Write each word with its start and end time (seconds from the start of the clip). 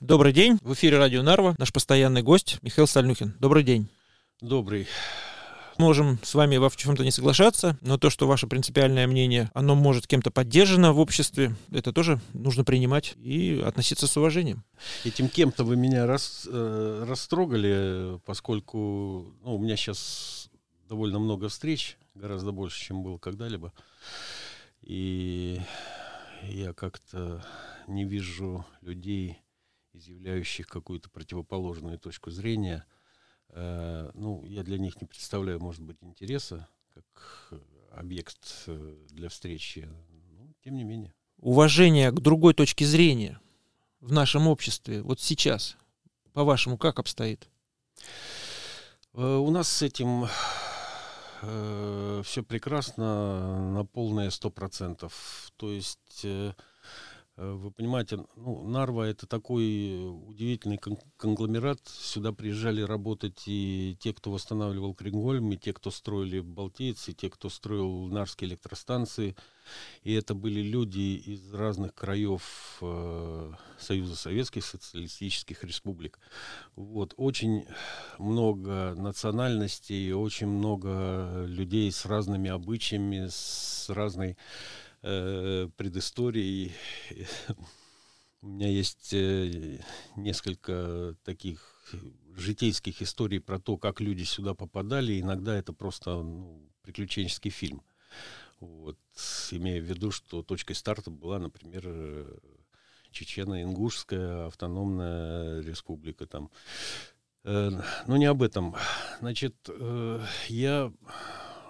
Добрый 0.00 0.32
день. 0.32 0.58
В 0.62 0.72
эфире 0.72 0.96
радио 0.96 1.22
Нарва. 1.22 1.54
Наш 1.58 1.74
постоянный 1.74 2.22
гость 2.22 2.56
Михаил 2.62 2.86
Стальнюхин. 2.86 3.36
Добрый 3.38 3.62
день. 3.62 3.86
Добрый. 4.40 4.86
Можем 5.76 6.18
с 6.22 6.34
вами 6.34 6.56
во 6.56 6.70
в 6.70 6.76
чем-то 6.78 7.04
не 7.04 7.10
соглашаться, 7.10 7.76
но 7.82 7.98
то, 7.98 8.08
что 8.08 8.26
ваше 8.26 8.46
принципиальное 8.46 9.06
мнение, 9.06 9.50
оно 9.52 9.74
может 9.74 10.06
кем-то 10.06 10.30
поддержано 10.30 10.94
в 10.94 11.00
обществе, 11.00 11.54
это 11.70 11.92
тоже 11.92 12.18
нужно 12.32 12.64
принимать 12.64 13.12
и 13.18 13.62
относиться 13.62 14.06
с 14.06 14.16
уважением. 14.16 14.64
Этим 15.04 15.28
кем-то 15.28 15.64
вы 15.64 15.76
меня 15.76 16.06
рас, 16.06 16.48
э, 16.50 17.04
растрогали, 17.06 18.18
поскольку 18.24 19.34
ну, 19.44 19.56
у 19.56 19.58
меня 19.58 19.76
сейчас 19.76 20.48
довольно 20.88 21.18
много 21.18 21.50
встреч, 21.50 21.98
гораздо 22.14 22.52
больше, 22.52 22.82
чем 22.82 23.02
было 23.02 23.18
когда-либо. 23.18 23.74
И 24.80 25.60
я 26.44 26.72
как-то 26.72 27.44
не 27.86 28.06
вижу 28.06 28.64
людей, 28.80 29.36
изъявляющих 29.92 30.66
какую-то 30.66 31.10
противоположную 31.10 31.98
точку 31.98 32.30
зрения– 32.30 32.84
Э, 33.52 34.10
ну, 34.14 34.44
я 34.46 34.62
для 34.62 34.78
них 34.78 35.00
не 35.00 35.06
представляю, 35.06 35.60
может 35.60 35.82
быть, 35.82 35.96
интереса 36.02 36.68
как 36.94 37.52
объект 37.92 38.64
э, 38.66 38.96
для 39.10 39.28
встречи, 39.28 39.88
но 40.30 40.48
тем 40.62 40.76
не 40.76 40.84
менее. 40.84 41.14
Уважение 41.38 42.10
к 42.10 42.20
другой 42.20 42.54
точке 42.54 42.84
зрения 42.84 43.40
в 44.00 44.12
нашем 44.12 44.46
обществе 44.46 45.02
вот 45.02 45.20
сейчас, 45.20 45.76
по-вашему, 46.32 46.78
как 46.78 46.98
обстоит? 46.98 47.48
Э, 49.14 49.36
у 49.36 49.50
нас 49.50 49.68
с 49.68 49.82
этим 49.82 50.26
все 51.42 52.42
прекрасно 52.42 53.70
на 53.72 53.86
полные 53.86 54.30
сто 54.30 54.50
процентов. 54.50 55.50
То 55.56 55.70
есть 55.70 56.22
Э, 56.22 56.52
вы 57.40 57.70
понимаете, 57.70 58.18
ну, 58.36 58.68
Нарва 58.68 59.06
это 59.06 59.26
такой 59.26 60.06
удивительный 60.28 60.78
конгломерат. 61.16 61.80
Сюда 61.86 62.32
приезжали 62.32 62.82
работать 62.82 63.44
и 63.46 63.96
те, 63.98 64.12
кто 64.12 64.30
восстанавливал 64.30 64.94
Крингольм, 64.94 65.50
и 65.52 65.56
те, 65.56 65.72
кто 65.72 65.90
строили 65.90 66.40
Балтийцы, 66.40 67.12
и 67.12 67.14
те, 67.14 67.30
кто 67.30 67.48
строил 67.48 68.08
Нарские 68.08 68.50
электростанции. 68.50 69.36
И 70.02 70.12
это 70.12 70.34
были 70.34 70.60
люди 70.60 71.22
из 71.24 71.54
разных 71.54 71.94
краев 71.94 72.78
э, 72.82 73.52
Союза 73.78 74.16
Советских 74.16 74.64
Социалистических 74.64 75.64
Республик. 75.64 76.18
Вот. 76.76 77.14
Очень 77.16 77.64
много 78.18 78.94
национальностей, 78.96 80.12
очень 80.12 80.48
много 80.48 81.44
людей 81.46 81.90
с 81.90 82.04
разными 82.04 82.50
обычаями, 82.50 83.28
с 83.30 83.86
разной 83.88 84.36
э. 85.02 85.68
У 88.42 88.46
меня 88.46 88.68
есть 88.68 89.12
э, 89.12 89.80
несколько 90.16 91.14
таких 91.24 91.92
житейских 92.36 93.02
историй 93.02 93.38
про 93.38 93.58
то, 93.58 93.76
как 93.76 94.00
люди 94.00 94.22
сюда 94.22 94.54
попадали. 94.54 95.20
Иногда 95.20 95.54
это 95.54 95.74
просто 95.74 96.22
ну, 96.22 96.66
приключенческий 96.82 97.50
фильм. 97.50 97.82
Вот, 98.58 98.98
имея 99.50 99.80
в 99.80 99.84
виду, 99.84 100.10
что 100.10 100.42
точкой 100.42 100.74
старта 100.74 101.10
была, 101.10 101.38
например, 101.38 101.82
э, 101.84 102.38
Чечено-Ингушская 103.10 104.46
автономная 104.46 105.60
республика. 105.60 106.26
Там. 106.26 106.50
Э, 107.44 107.70
но 108.06 108.16
не 108.16 108.24
об 108.24 108.42
этом. 108.42 108.74
Значит, 109.20 109.68
я 110.48 110.90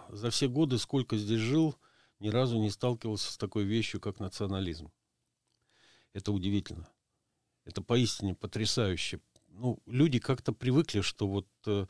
за 0.08 0.30
все 0.30 0.48
годы, 0.48 0.78
сколько 0.78 1.16
здесь 1.16 1.40
жил, 1.40 1.74
ни 2.20 2.28
разу 2.28 2.58
не 2.58 2.70
сталкивался 2.70 3.32
с 3.32 3.36
такой 3.36 3.64
вещью, 3.64 4.00
как 4.00 4.20
национализм. 4.20 4.92
Это 6.12 6.32
удивительно. 6.32 6.88
Это 7.64 7.82
поистине 7.82 8.34
потрясающе. 8.34 9.20
Ну, 9.52 9.78
люди 9.86 10.18
как-то 10.18 10.52
привыкли, 10.52 11.00
что 11.00 11.26
вот 11.26 11.46
э, 11.66 11.86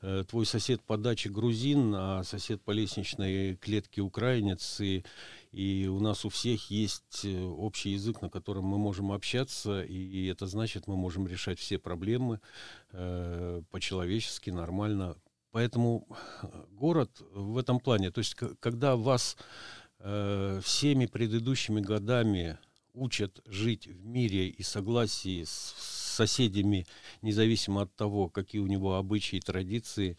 э, 0.00 0.24
твой 0.28 0.46
сосед 0.46 0.82
по 0.82 0.96
даче 0.96 1.28
грузин, 1.28 1.94
а 1.94 2.24
сосед 2.24 2.62
по 2.62 2.72
лестничной 2.72 3.56
клетке 3.56 4.00
украинец, 4.00 4.80
и, 4.80 5.04
и 5.52 5.86
у 5.86 6.00
нас 6.00 6.24
у 6.24 6.30
всех 6.30 6.70
есть 6.70 7.24
э, 7.24 7.44
общий 7.44 7.90
язык, 7.90 8.22
на 8.22 8.30
котором 8.30 8.64
мы 8.64 8.78
можем 8.78 9.12
общаться, 9.12 9.82
и 9.82 10.26
это 10.26 10.46
значит, 10.46 10.88
мы 10.88 10.96
можем 10.96 11.28
решать 11.28 11.60
все 11.60 11.78
проблемы 11.78 12.40
э, 12.92 13.62
по-человечески, 13.70 14.50
нормально, 14.50 15.16
Поэтому 15.52 16.06
э, 16.42 16.64
город 16.70 17.22
в 17.32 17.58
этом 17.58 17.78
плане, 17.78 18.10
то 18.10 18.18
есть 18.18 18.34
когда 18.34 18.96
вас 18.96 19.36
э, 19.98 20.60
всеми 20.64 21.06
предыдущими 21.06 21.80
годами 21.80 22.58
учат 22.94 23.40
жить 23.46 23.86
в 23.86 24.04
мире 24.04 24.48
и 24.48 24.62
согласии 24.62 25.44
с 25.44 25.74
соседями, 26.12 26.86
независимо 27.20 27.82
от 27.82 27.94
того, 27.94 28.28
какие 28.28 28.60
у 28.60 28.66
него 28.66 28.96
обычаи, 28.96 29.40
традиции, 29.40 30.16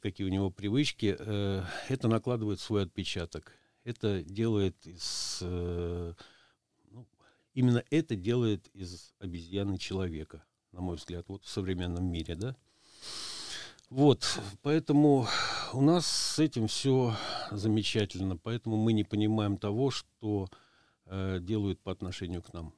какие 0.00 0.26
у 0.26 0.30
него 0.30 0.50
привычки, 0.50 1.16
э, 1.18 1.64
это 1.88 2.08
накладывает 2.08 2.60
свой 2.60 2.82
отпечаток. 2.82 3.52
Это 3.84 4.22
делает 4.22 4.86
из... 4.86 5.38
Э, 5.42 6.14
ну, 6.90 7.06
именно 7.54 7.82
это 7.90 8.16
делает 8.16 8.68
из 8.74 9.14
обезьяны 9.18 9.78
человека, 9.78 10.44
на 10.72 10.80
мой 10.80 10.96
взгляд, 10.96 11.24
вот 11.28 11.44
в 11.44 11.48
современном 11.48 12.04
мире, 12.04 12.34
да? 12.34 12.56
Вот, 13.94 14.40
поэтому 14.62 15.28
у 15.72 15.80
нас 15.80 16.04
с 16.04 16.40
этим 16.40 16.66
все 16.66 17.14
замечательно, 17.52 18.36
поэтому 18.36 18.76
мы 18.76 18.92
не 18.92 19.04
понимаем 19.04 19.56
того, 19.56 19.92
что 19.92 20.48
э, 21.06 21.38
делают 21.40 21.78
по 21.80 21.92
отношению 21.92 22.42
к 22.42 22.52
нам. 22.52 22.74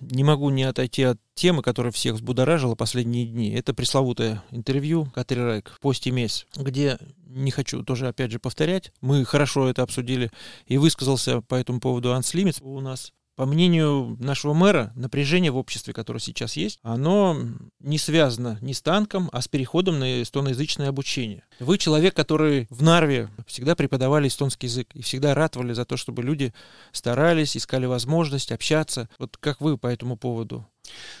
Не 0.00 0.24
могу 0.24 0.48
не 0.48 0.62
отойти 0.62 1.02
от 1.02 1.20
темы, 1.34 1.60
которая 1.62 1.92
всех 1.92 2.14
взбудоражила 2.14 2.74
последние 2.74 3.26
дни. 3.26 3.50
Это 3.50 3.74
пресловутое 3.74 4.42
интервью 4.52 5.04
Катри 5.14 5.38
Райк 5.38 5.68
в 5.68 5.80
посте 5.80 6.12
МЕС, 6.12 6.46
где, 6.56 6.98
не 7.26 7.50
хочу 7.50 7.82
тоже 7.82 8.08
опять 8.08 8.30
же 8.30 8.38
повторять, 8.38 8.94
мы 9.02 9.22
хорошо 9.26 9.68
это 9.68 9.82
обсудили, 9.82 10.30
и 10.64 10.78
высказался 10.78 11.42
по 11.42 11.56
этому 11.56 11.78
поводу 11.78 12.14
Анс 12.14 12.34
у 12.62 12.80
нас 12.80 13.12
по 13.36 13.46
мнению 13.46 14.16
нашего 14.18 14.54
мэра, 14.54 14.92
напряжение 14.96 15.50
в 15.50 15.56
обществе, 15.56 15.92
которое 15.92 16.20
сейчас 16.20 16.56
есть, 16.56 16.78
оно 16.82 17.36
не 17.80 17.98
связано 17.98 18.58
ни 18.62 18.72
с 18.72 18.82
танком, 18.82 19.28
а 19.32 19.42
с 19.42 19.48
переходом 19.48 19.98
на 19.98 20.22
эстоноязычное 20.22 20.88
обучение. 20.88 21.44
Вы 21.60 21.78
человек, 21.78 22.14
который 22.14 22.66
в 22.70 22.82
Нарве 22.82 23.28
всегда 23.46 23.76
преподавали 23.76 24.28
эстонский 24.28 24.66
язык 24.66 24.88
и 24.94 25.02
всегда 25.02 25.34
ратовали 25.34 25.74
за 25.74 25.84
то, 25.84 25.96
чтобы 25.96 26.22
люди 26.22 26.52
старались, 26.92 27.56
искали 27.56 27.86
возможность 27.86 28.52
общаться. 28.52 29.08
Вот 29.18 29.36
как 29.36 29.60
вы 29.60 29.76
по 29.76 29.86
этому 29.86 30.16
поводу 30.16 30.66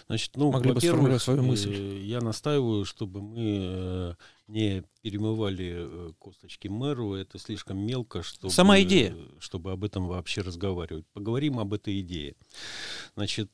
Значит, 0.06 0.32
ну, 0.36 0.52
могли 0.52 0.72
бы 0.72 0.80
сформулировать 0.80 1.22
свою 1.22 1.42
мысль? 1.42 1.74
Э, 1.74 2.00
я 2.02 2.20
настаиваю, 2.20 2.84
чтобы 2.84 3.20
мы 3.20 3.40
э, 3.40 4.14
не 4.48 4.84
перемывали 5.02 5.74
э, 5.76 6.12
косточки 6.18 6.68
мэру, 6.68 7.14
это 7.14 7.38
слишком 7.38 7.78
мелко, 7.78 8.22
чтобы, 8.22 8.52
Сама 8.52 8.80
идея. 8.82 9.16
чтобы 9.38 9.72
об 9.72 9.84
этом 9.84 10.06
вообще 10.08 10.42
разговаривать. 10.42 11.06
Поговорим 11.12 11.58
об 11.58 11.74
этой 11.74 12.00
идее. 12.00 12.34
Значит, 13.14 13.50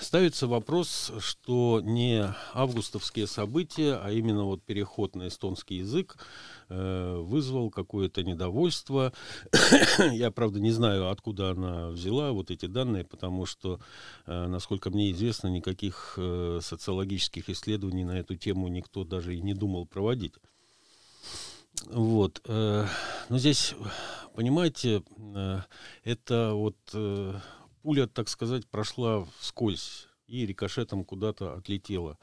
ставится 0.00 0.46
вопрос, 0.46 1.12
что 1.18 1.80
не 1.82 2.26
августовские 2.54 3.26
события, 3.26 4.00
а 4.02 4.10
именно 4.10 4.44
вот 4.44 4.62
переход 4.62 5.14
на 5.14 5.28
эстонский 5.28 5.76
язык 5.76 6.16
вызвал 6.68 7.70
какое-то 7.70 8.22
недовольство. 8.22 9.12
Я, 10.12 10.30
правда, 10.30 10.60
не 10.60 10.70
знаю, 10.70 11.10
откуда 11.10 11.50
она 11.50 11.88
взяла 11.88 12.32
вот 12.32 12.50
эти 12.50 12.66
данные, 12.66 13.04
потому 13.04 13.46
что, 13.46 13.80
насколько 14.26 14.90
мне 14.90 15.10
известно, 15.12 15.48
никаких 15.48 16.14
э, 16.16 16.60
социологических 16.62 17.50
исследований 17.50 18.04
на 18.04 18.18
эту 18.18 18.36
тему 18.36 18.68
никто 18.68 19.04
даже 19.04 19.36
и 19.36 19.40
не 19.40 19.54
думал 19.54 19.86
проводить. 19.86 20.34
Вот. 21.86 22.40
Э, 22.46 22.86
но 23.28 23.38
здесь, 23.38 23.74
понимаете, 24.34 25.02
э, 25.16 25.58
это 26.04 26.52
вот 26.54 26.76
э, 26.92 27.34
пуля, 27.82 28.06
так 28.06 28.28
сказать, 28.28 28.66
прошла 28.66 29.26
вскользь 29.38 30.08
и 30.26 30.46
рикошетом 30.46 31.04
куда-то 31.04 31.54
отлетела. 31.54 32.18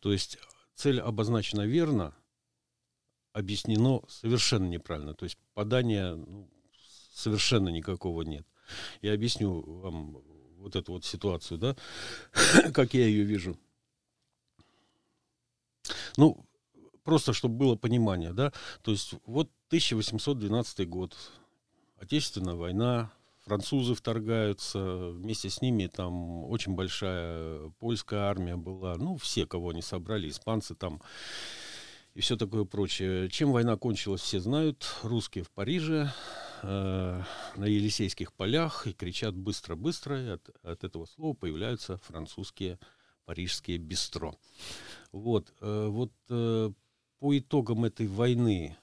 То 0.00 0.12
есть 0.12 0.38
цель 0.74 1.00
обозначена 1.00 1.62
верно, 1.66 2.14
объяснено 3.36 4.00
совершенно 4.08 4.66
неправильно. 4.66 5.14
То 5.14 5.24
есть 5.24 5.36
подания 5.52 6.14
ну, 6.14 6.48
совершенно 7.12 7.68
никакого 7.68 8.22
нет. 8.22 8.46
Я 9.02 9.12
объясню 9.12 9.60
вам 9.60 10.22
вот 10.58 10.74
эту 10.74 10.92
вот 10.92 11.04
ситуацию, 11.04 11.58
да, 11.58 11.76
как 12.72 12.94
я 12.94 13.06
ее 13.06 13.24
вижу. 13.24 13.58
Ну, 16.16 16.44
просто 17.04 17.34
чтобы 17.34 17.56
было 17.56 17.76
понимание, 17.76 18.32
да, 18.32 18.52
то 18.82 18.90
есть 18.90 19.14
вот 19.26 19.50
1812 19.68 20.88
год, 20.88 21.14
Отечественная 21.98 22.54
война, 22.54 23.10
французы 23.44 23.94
вторгаются, 23.94 25.10
вместе 25.10 25.48
с 25.48 25.62
ними 25.62 25.86
там 25.86 26.44
очень 26.44 26.74
большая 26.74 27.70
польская 27.78 28.20
армия 28.20 28.56
была, 28.56 28.96
ну, 28.96 29.16
все, 29.16 29.46
кого 29.46 29.70
они 29.70 29.82
собрали, 29.82 30.28
испанцы 30.28 30.74
там 30.74 31.00
и 32.16 32.20
все 32.22 32.36
такое 32.36 32.64
прочее. 32.64 33.28
Чем 33.28 33.52
война 33.52 33.76
кончилась, 33.76 34.22
все 34.22 34.40
знают. 34.40 34.86
Русские 35.02 35.44
в 35.44 35.50
Париже, 35.50 36.10
э, 36.62 37.22
на 37.56 37.64
Елисейских 37.66 38.32
полях 38.32 38.86
и 38.86 38.94
кричат 38.94 39.36
быстро-быстро, 39.36 40.22
и 40.22 40.28
от, 40.28 40.48
от 40.62 40.82
этого 40.82 41.04
слова 41.04 41.34
появляются 41.34 41.98
французские 41.98 42.78
парижские 43.26 43.76
бистро. 43.76 44.34
Вот, 45.12 45.52
э, 45.60 45.86
вот 45.88 46.10
э, 46.30 46.70
по 47.18 47.38
итогам 47.38 47.84
этой 47.84 48.06
войны, 48.06 48.78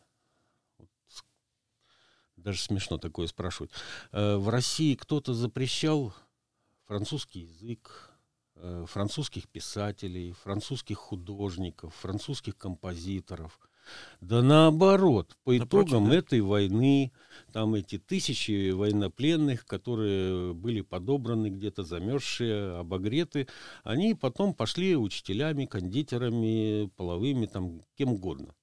даже 2.38 2.62
смешно 2.62 3.00
такое 3.00 3.26
спрашивать, 3.26 3.72
э, 4.12 4.36
в 4.36 4.48
России 4.50 4.94
кто-то 4.94 5.34
запрещал 5.34 6.14
французский 6.86 7.40
язык, 7.40 8.13
французских 8.88 9.48
писателей, 9.48 10.34
французских 10.44 10.98
художников, 10.98 11.94
французских 11.96 12.58
композиторов– 12.58 13.60
да 14.22 14.42
наоборот, 14.42 15.36
по 15.44 15.58
итогам 15.58 16.10
да? 16.10 16.16
этой 16.16 16.42
войны, 16.42 17.12
там 17.52 17.76
эти 17.76 17.98
тысячи 17.98 18.72
военнопленных, 18.72 19.66
которые 19.66 20.54
были 20.54 20.82
подобраны 20.82 21.50
где-то 21.50 21.84
замерзшие, 21.84 22.78
обогреты, 22.78 23.48
они 23.84 24.14
потом 24.14 24.54
пошли 24.54 24.96
учителями, 24.96 25.66
кондитерами, 25.66 26.90
половыми, 26.96 27.46
там, 27.46 27.82
кем 27.98 28.14
угодно. 28.14 28.56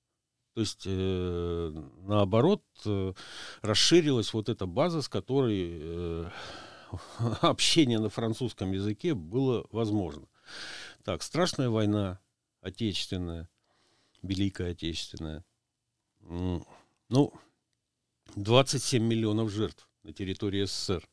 То 0.54 0.62
есть, 0.62 0.82
э, 0.84 1.72
наоборот, 2.02 2.62
э, 2.84 3.12
расширилась 3.62 4.32
вот 4.32 4.48
эта 4.48 4.66
база, 4.66 5.00
с 5.00 5.08
которой 5.08 5.68
э, 5.70 6.30
общение 7.40 7.98
на 7.98 8.08
французском 8.08 8.72
языке 8.72 9.14
было 9.14 9.66
возможно. 9.70 10.26
Так, 11.04 11.22
страшная 11.22 11.70
война, 11.70 12.20
отечественная– 12.60 13.48
Великая 14.22 14.72
Отечественная. 14.72 15.44
Ну, 16.20 17.32
27 18.36 19.02
миллионов 19.02 19.50
жертв 19.50 19.88
на 20.02 20.12
территории 20.12 20.64
СССР. 20.64 21.08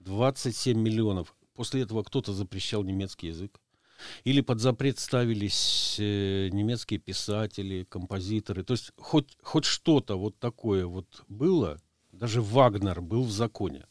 27 0.00 0.78
миллионов. 0.78 1.36
После 1.54 1.82
этого 1.82 2.02
кто-то 2.02 2.32
запрещал 2.32 2.82
немецкий 2.84 3.28
язык. 3.28 3.60
Или 4.22 4.42
под 4.42 4.60
запрет 4.60 4.98
ставились 5.00 5.96
э, 5.98 6.50
немецкие 6.52 7.00
писатели, 7.00 7.82
композиторы. 7.82 8.62
То 8.62 8.74
есть 8.74 8.92
хоть, 8.96 9.36
хоть 9.42 9.64
что-то 9.64 10.16
вот 10.16 10.38
такое 10.38 10.86
вот 10.86 11.24
было. 11.26 11.80
Даже 12.12 12.40
Вагнер 12.40 13.00
был 13.00 13.24
в 13.24 13.32
законе. 13.32 13.86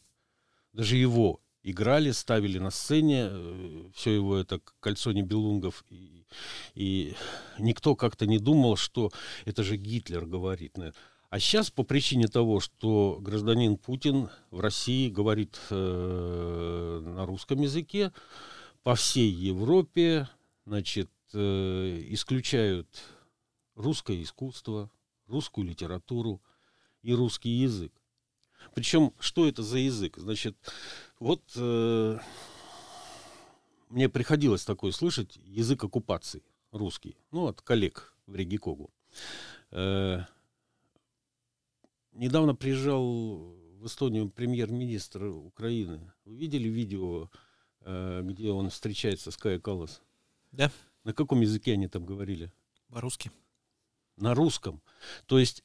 Даже 0.72 0.96
его 0.96 1.40
играли, 1.62 2.10
ставили 2.12 2.58
на 2.58 2.70
сцене, 2.70 3.28
э, 3.30 3.90
все 3.94 4.14
его 4.14 4.36
это 4.36 4.60
кольцо 4.80 5.12
Небелунгов, 5.12 5.84
и, 5.90 6.24
и 6.74 7.14
никто 7.58 7.96
как-то 7.96 8.26
не 8.26 8.38
думал, 8.38 8.76
что 8.76 9.10
это 9.44 9.62
же 9.62 9.76
Гитлер 9.76 10.24
говорит. 10.26 10.76
А 11.30 11.40
сейчас 11.40 11.70
по 11.70 11.82
причине 11.82 12.26
того, 12.28 12.60
что 12.60 13.18
гражданин 13.20 13.76
Путин 13.76 14.30
в 14.50 14.60
России 14.60 15.10
говорит 15.10 15.58
э, 15.70 17.02
на 17.04 17.26
русском 17.26 17.60
языке, 17.60 18.12
по 18.82 18.94
всей 18.94 19.30
Европе, 19.30 20.28
значит, 20.64 21.10
э, 21.34 21.98
исключают 22.08 22.88
русское 23.74 24.22
искусство, 24.22 24.90
русскую 25.26 25.66
литературу 25.66 26.40
и 27.02 27.12
русский 27.12 27.50
язык. 27.50 27.92
Причем, 28.74 29.12
что 29.18 29.46
это 29.46 29.62
за 29.62 29.78
язык? 29.78 30.16
Значит, 30.16 30.56
вот 31.18 31.42
э, 31.56 32.18
мне 33.88 34.08
приходилось 34.08 34.64
такое 34.64 34.92
слышать, 34.92 35.38
язык 35.44 35.84
оккупации 35.84 36.42
русский, 36.72 37.16
ну, 37.30 37.46
от 37.46 37.62
коллег 37.62 38.14
в 38.26 38.34
Регикогу. 38.34 38.90
Э, 39.70 40.20
недавно 42.12 42.54
приезжал 42.54 43.54
в 43.78 43.86
Эстонию 43.86 44.28
премьер-министр 44.28 45.24
Украины. 45.24 46.12
Вы 46.24 46.36
видели 46.36 46.68
видео, 46.68 47.30
э, 47.80 48.22
где 48.24 48.50
он 48.50 48.70
встречается 48.70 49.30
с 49.30 49.36
Кая 49.36 49.58
Калас? 49.58 50.02
Да. 50.52 50.70
На 51.04 51.12
каком 51.14 51.40
языке 51.40 51.72
они 51.72 51.88
там 51.88 52.04
говорили? 52.04 52.52
По-русски. 52.88 53.30
На 54.16 54.34
русском. 54.34 54.82
То 55.26 55.38
есть 55.38 55.64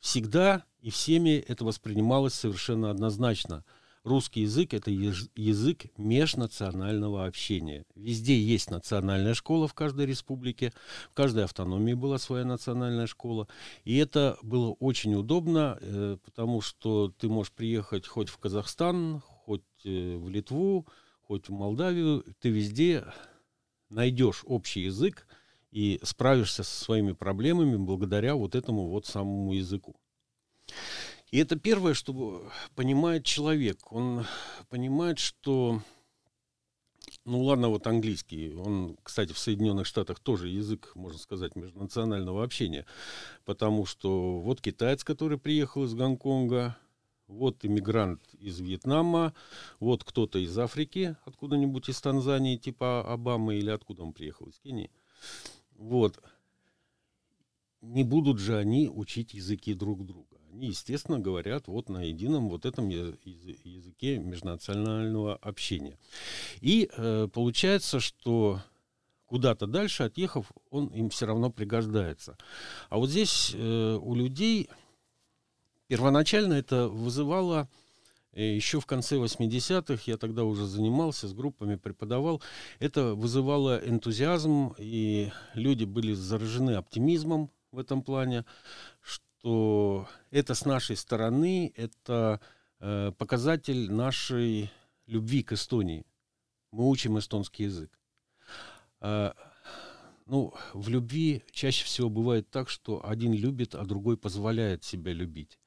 всегда 0.00 0.64
и 0.86 0.90
всеми 0.90 1.30
это 1.48 1.64
воспринималось 1.64 2.34
совершенно 2.34 2.92
однозначно. 2.92 3.64
Русский 4.04 4.42
язык– 4.42 4.72
это 4.72 4.92
язык 4.92 5.86
межнационального 5.96 7.26
общения. 7.26 7.84
Везде 7.96 8.40
есть 8.40 8.70
национальная 8.70 9.34
школа 9.34 9.66
в 9.66 9.74
каждой 9.74 10.06
республике, 10.06 10.72
в 11.10 11.14
каждой 11.14 11.42
автономии 11.42 11.94
была 11.94 12.18
своя 12.18 12.44
национальная 12.44 13.08
школа. 13.08 13.48
И 13.82 13.96
это 13.96 14.38
было 14.42 14.76
очень 14.78 15.16
удобно, 15.16 15.76
э, 15.80 16.18
потому 16.24 16.60
что 16.60 17.12
ты 17.18 17.28
можешь 17.28 17.52
приехать 17.52 18.06
хоть 18.06 18.28
в 18.28 18.38
Казахстан, 18.38 19.22
хоть 19.26 19.64
э, 19.84 20.16
в 20.16 20.28
Литву, 20.28 20.86
хоть 21.22 21.48
в 21.48 21.52
Молдавию, 21.52 22.24
ты 22.38 22.50
везде 22.50 23.04
найдешь 23.88 24.44
общий 24.46 24.82
язык 24.82 25.26
и 25.72 25.98
справишься 26.04 26.62
со 26.62 26.84
своими 26.84 27.10
проблемами 27.10 27.74
благодаря 27.74 28.36
вот 28.36 28.54
этому 28.54 28.86
вот 28.86 29.04
самому 29.04 29.52
языку. 29.52 29.96
И 31.30 31.38
это 31.38 31.56
первое, 31.56 31.94
что 31.94 32.48
понимает 32.74 33.24
человек. 33.24 33.92
Он 33.92 34.24
понимает, 34.68 35.18
что, 35.18 35.82
ну 37.24 37.42
ладно, 37.42 37.68
вот 37.68 37.86
английский, 37.86 38.54
он, 38.54 38.96
кстати, 39.02 39.32
в 39.32 39.38
Соединенных 39.38 39.86
Штатах 39.86 40.20
тоже 40.20 40.48
язык, 40.48 40.92
можно 40.94 41.18
сказать, 41.18 41.56
межнационального 41.56 42.44
общения, 42.44 42.86
потому 43.44 43.86
что 43.86 44.40
вот 44.40 44.60
китаец, 44.60 45.02
который 45.02 45.38
приехал 45.38 45.84
из 45.84 45.94
Гонконга, 45.94 46.76
вот 47.26 47.64
иммигрант 47.64 48.22
из 48.34 48.60
Вьетнама, 48.60 49.34
вот 49.80 50.04
кто-то 50.04 50.38
из 50.38 50.56
Африки, 50.56 51.16
откуда-нибудь 51.24 51.88
из 51.88 52.00
Танзании, 52.00 52.56
типа 52.56 53.02
Обамы, 53.12 53.56
или 53.56 53.70
откуда 53.70 54.04
он 54.04 54.12
приехал, 54.12 54.46
из 54.46 54.60
Кении. 54.60 54.92
Вот. 55.72 56.22
Не 57.80 58.04
будут 58.04 58.38
же 58.38 58.56
они 58.56 58.88
учить 58.88 59.34
языки 59.34 59.74
друг 59.74 60.06
друга 60.06 60.35
они, 60.56 60.68
естественно, 60.68 61.18
говорят 61.18 61.68
вот 61.68 61.88
на 61.88 62.02
едином 62.02 62.48
вот 62.48 62.64
этом 62.64 62.88
языке 62.88 64.18
межнационального 64.18 65.36
общения. 65.36 65.98
И 66.60 66.88
э, 66.96 67.28
получается, 67.32 68.00
что 68.00 68.62
куда-то 69.26 69.66
дальше 69.66 70.04
отъехав, 70.04 70.50
он 70.70 70.86
им 70.88 71.10
все 71.10 71.26
равно 71.26 71.50
пригождается. 71.50 72.38
А 72.88 72.96
вот 72.96 73.10
здесь 73.10 73.52
э, 73.54 73.98
у 74.00 74.14
людей 74.14 74.70
первоначально 75.88 76.54
это 76.54 76.88
вызывало 76.88 77.68
э, 78.32 78.54
еще 78.54 78.80
в 78.80 78.86
конце 78.86 79.16
80-х, 79.16 80.04
я 80.06 80.16
тогда 80.16 80.44
уже 80.44 80.64
занимался 80.66 81.28
с 81.28 81.34
группами, 81.34 81.76
преподавал, 81.76 82.40
это 82.78 83.14
вызывало 83.14 83.76
энтузиазм, 83.76 84.74
и 84.78 85.30
люди 85.54 85.84
были 85.84 86.14
заражены 86.14 86.76
оптимизмом 86.76 87.50
в 87.72 87.78
этом 87.78 88.02
плане, 88.02 88.44
что 89.46 90.08
это 90.32 90.56
с 90.56 90.64
нашей 90.64 90.96
стороны, 90.96 91.72
это 91.76 92.40
э, 92.80 93.12
показатель 93.16 93.92
нашей 93.92 94.72
любви 95.06 95.44
к 95.44 95.52
Эстонии. 95.52 96.04
Мы 96.72 96.88
учим 96.88 97.16
эстонский 97.16 97.66
язык. 97.66 97.96
Э, 99.00 99.34
ну, 100.26 100.52
в 100.74 100.88
любви 100.88 101.44
чаще 101.52 101.84
всего 101.84 102.10
бывает 102.10 102.50
так, 102.50 102.68
что 102.68 103.08
один 103.08 103.34
любит, 103.34 103.76
а 103.76 103.84
другой 103.84 104.16
позволяет 104.16 104.82
себя 104.82 105.12
любить. 105.12 105.60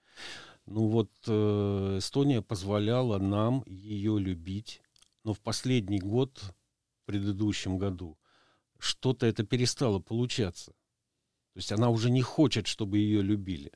Ну 0.66 0.90
вот 0.90 1.12
э, 1.28 2.00
Эстония 2.00 2.42
позволяла 2.42 3.18
нам 3.18 3.64
ее 3.66 4.20
любить, 4.20 4.82
но 5.24 5.34
в 5.34 5.40
последний 5.40 6.02
год, 6.02 6.38
в 6.38 7.06
предыдущем 7.06 7.78
году, 7.78 8.18
что-то 8.78 9.26
это 9.26 9.46
перестало 9.46 10.00
получаться. 10.00 10.74
То 11.54 11.58
есть 11.58 11.72
она 11.72 11.90
уже 11.90 12.10
не 12.10 12.22
хочет, 12.22 12.68
чтобы 12.68 13.00
ее 13.00 13.22
любили. 13.22 13.72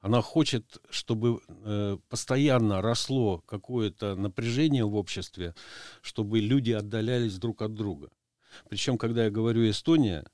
Она 0.00 0.20
хочет, 0.20 0.82
чтобы 0.90 1.40
э, 1.48 1.96
постоянно 2.08 2.82
росло 2.82 3.38
какое-то 3.38 4.16
напряжение 4.16 4.84
в 4.84 4.96
обществе, 4.96 5.54
чтобы 6.02 6.40
люди 6.40 6.72
отдалялись 6.72 7.38
друг 7.38 7.62
от 7.62 7.72
друга. 7.72 8.10
Причем, 8.68 8.98
когда 8.98 9.24
я 9.24 9.30
говорю 9.30 9.68
Эстония, 9.68 10.26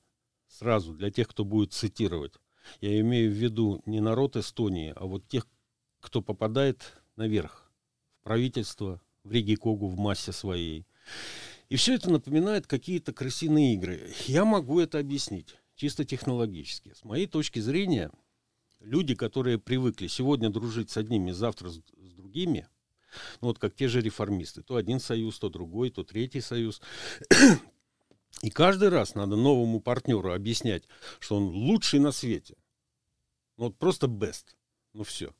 сразу 0.48 0.92
для 0.92 1.12
тех, 1.12 1.28
кто 1.28 1.44
будет 1.44 1.72
цитировать, 1.72 2.34
я 2.80 2.98
имею 3.00 3.30
в 3.30 3.34
виду 3.34 3.80
не 3.86 4.00
народ 4.00 4.36
Эстонии, 4.36 4.92
а 4.96 5.06
вот 5.06 5.28
тех, 5.28 5.46
кто 6.00 6.20
попадает 6.20 7.00
наверх, 7.14 7.70
в 8.20 8.24
правительство, 8.24 9.00
в 9.22 9.30
Ригикогу 9.30 9.86
в 9.86 9.96
массе 9.98 10.32
своей. 10.32 10.84
И 11.68 11.76
все 11.76 11.94
это 11.94 12.10
напоминает 12.10 12.66
какие-то 12.66 13.12
крысиные 13.12 13.74
игры. 13.74 14.12
Я 14.26 14.44
могу 14.44 14.80
это 14.80 14.98
объяснить 14.98 15.59
чисто 15.80 16.04
технологически. 16.04 16.92
С 16.92 17.04
моей 17.04 17.26
точки 17.26 17.58
зрения, 17.58 18.10
люди, 18.80 19.14
которые 19.14 19.58
привыкли 19.58 20.08
сегодня 20.08 20.50
дружить 20.50 20.90
с 20.90 20.98
одними, 20.98 21.30
завтра 21.30 21.70
с, 21.70 21.80
другими, 22.16 22.68
ну 23.40 23.48
вот 23.48 23.58
как 23.58 23.74
те 23.74 23.88
же 23.88 24.02
реформисты, 24.02 24.62
то 24.62 24.76
один 24.76 25.00
союз, 25.00 25.38
то 25.38 25.48
другой, 25.48 25.88
то 25.88 26.04
третий 26.04 26.42
союз. 26.42 26.82
И 28.42 28.50
каждый 28.50 28.90
раз 28.90 29.14
надо 29.14 29.36
новому 29.36 29.80
партнеру 29.80 30.34
объяснять, 30.34 30.86
что 31.18 31.36
он 31.36 31.44
лучший 31.44 31.98
на 31.98 32.12
свете. 32.12 32.58
Ну 33.56 33.64
вот 33.64 33.78
просто 33.78 34.06
best. 34.06 34.54
Ну 34.92 35.02
все. 35.02 35.34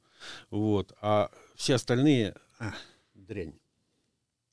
Вот. 0.49 0.94
А 1.02 1.30
все 1.54 1.75
остальные... 1.75 2.35
А, 2.59 2.75
дрянь. 3.12 3.59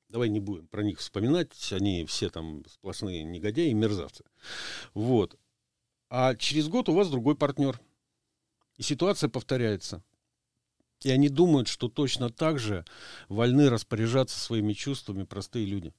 Давай 0.10 0.28
не 0.28 0.42
будем 0.42 0.68
про 0.68 0.84
них 0.84 1.00
вспоминать. 1.00 1.72
Они 1.72 2.06
все 2.06 2.30
там 2.30 2.66
сплошные 2.68 3.24
негодяи 3.24 3.70
и 3.70 3.74
мерзавцы. 3.74 4.26
Вот. 4.94 5.38
А 6.10 6.36
через 6.36 6.68
год 6.70 6.90
у 6.90 6.94
вас 6.94 7.10
другой 7.10 7.36
партнер. 7.36 7.80
И 8.78 8.84
ситуация 8.84 9.30
повторяется. 9.30 10.04
И 11.02 11.12
они 11.12 11.30
думают, 11.30 11.68
что 11.68 11.90
точно 11.90 12.30
так 12.30 12.60
же 12.60 12.86
вольны 13.30 13.70
распоряжаться 13.70 14.40
своими 14.40 14.74
чувствами 14.74 15.24
простые 15.24 15.66
люди. 15.66 15.94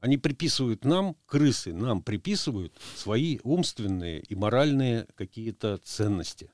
Они 0.00 0.18
приписывают 0.18 0.84
нам, 0.84 1.16
крысы, 1.26 1.72
нам 1.72 2.02
приписывают 2.02 2.74
свои 2.96 3.38
умственные 3.42 4.20
и 4.20 4.34
моральные 4.34 5.06
какие-то 5.14 5.78
ценности. 5.78 6.50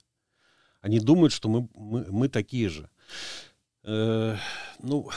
Они 0.81 1.01
думают, 1.01 1.33
что 1.33 1.49
мы, 1.49 1.69
мы, 1.75 2.07
мы 2.11 2.29
такие 2.29 2.69
же. 2.69 2.91
Э, 3.85 4.37
ну, 4.79 5.11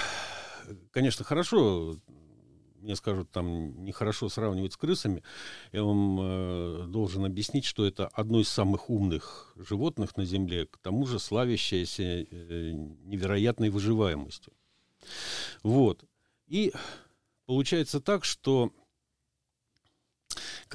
конечно, 0.92 1.24
хорошо, 1.24 1.98
мне 2.86 2.96
скажут, 2.96 3.32
там 3.32 3.84
нехорошо 3.84 4.30
сравнивать 4.30 4.74
с 4.74 4.78
крысами. 4.78 5.24
Я 5.72 5.84
вам 5.84 6.20
э, 6.22 6.86
должен 6.88 7.26
объяснить, 7.26 7.66
что 7.66 7.86
это 7.86 8.08
одно 8.08 8.40
из 8.40 8.48
самых 8.48 8.90
умных 8.90 9.54
животных 9.56 10.16
на 10.16 10.26
Земле, 10.26 10.68
к 10.68 10.78
тому 10.78 11.06
же 11.06 11.20
славящееся 11.20 12.04
э, 12.04 12.72
невероятной 13.04 13.70
выживаемостью. 13.70 14.54
Вот. 15.64 16.06
И 16.48 16.74
получается 17.46 18.00
так, 18.00 18.24
что 18.24 18.72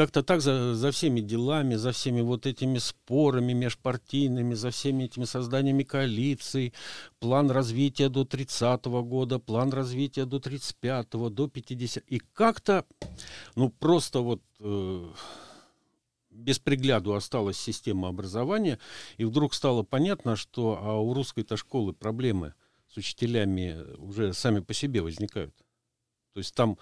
как-то 0.00 0.23
так 0.23 0.40
за, 0.40 0.75
за 0.75 0.90
всеми 0.90 1.21
делами, 1.21 1.76
за 1.76 1.90
всеми 1.90 2.23
вот 2.23 2.47
этими 2.47 2.78
спорами 2.78 3.52
межпартийными, 3.52 4.54
за 4.54 4.71
всеми 4.71 5.04
этими 5.04 5.26
созданиями 5.26 5.83
коалиций, 5.83 6.73
план 7.19 7.50
развития 7.50 8.09
до 8.09 8.25
30 8.25 8.87
-го 8.87 9.02
года, 9.02 9.38
план 9.38 9.73
развития 9.73 10.25
до 10.25 10.38
35-го, 10.38 11.28
до 11.28 11.49
50 11.49 12.04
И 12.09 12.23
как-то, 12.33 12.85
ну 13.57 13.71
просто 13.71 14.21
вот... 14.23 14.40
Э, 14.61 15.12
без 16.30 16.59
пригляду 16.59 17.12
осталась 17.12 17.59
система 17.59 18.09
образования, 18.09 18.78
и 19.19 19.25
вдруг 19.26 19.52
стало 19.52 19.83
понятно, 19.83 20.37
что 20.37 20.78
а 20.83 20.99
у 20.99 21.12
русской-то 21.12 21.57
школы 21.57 21.92
проблемы 21.92 22.54
с 22.88 22.97
учителями 22.97 23.76
уже 23.99 24.33
сами 24.33 24.61
по 24.61 24.73
себе 24.73 25.02
возникают. 25.02 25.54
То 26.32 26.38
есть 26.38 26.54
там 26.54 26.78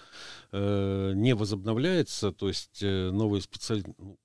э, 0.52 1.12
не 1.14 1.34
возобновляется, 1.34 2.32
то 2.32 2.48
есть 2.48 2.82
э, 2.82 3.10
новые 3.10 3.40
специалисты, 3.40 3.94
ну, 3.96 4.18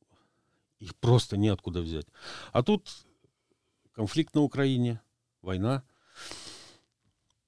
их 0.80 0.96
просто 0.98 1.38
неоткуда 1.38 1.82
взять. 1.82 2.08
А 2.52 2.62
тут 2.62 2.90
конфликт 3.94 4.36
на 4.36 4.42
Украине, 4.42 5.02
война. 5.42 5.84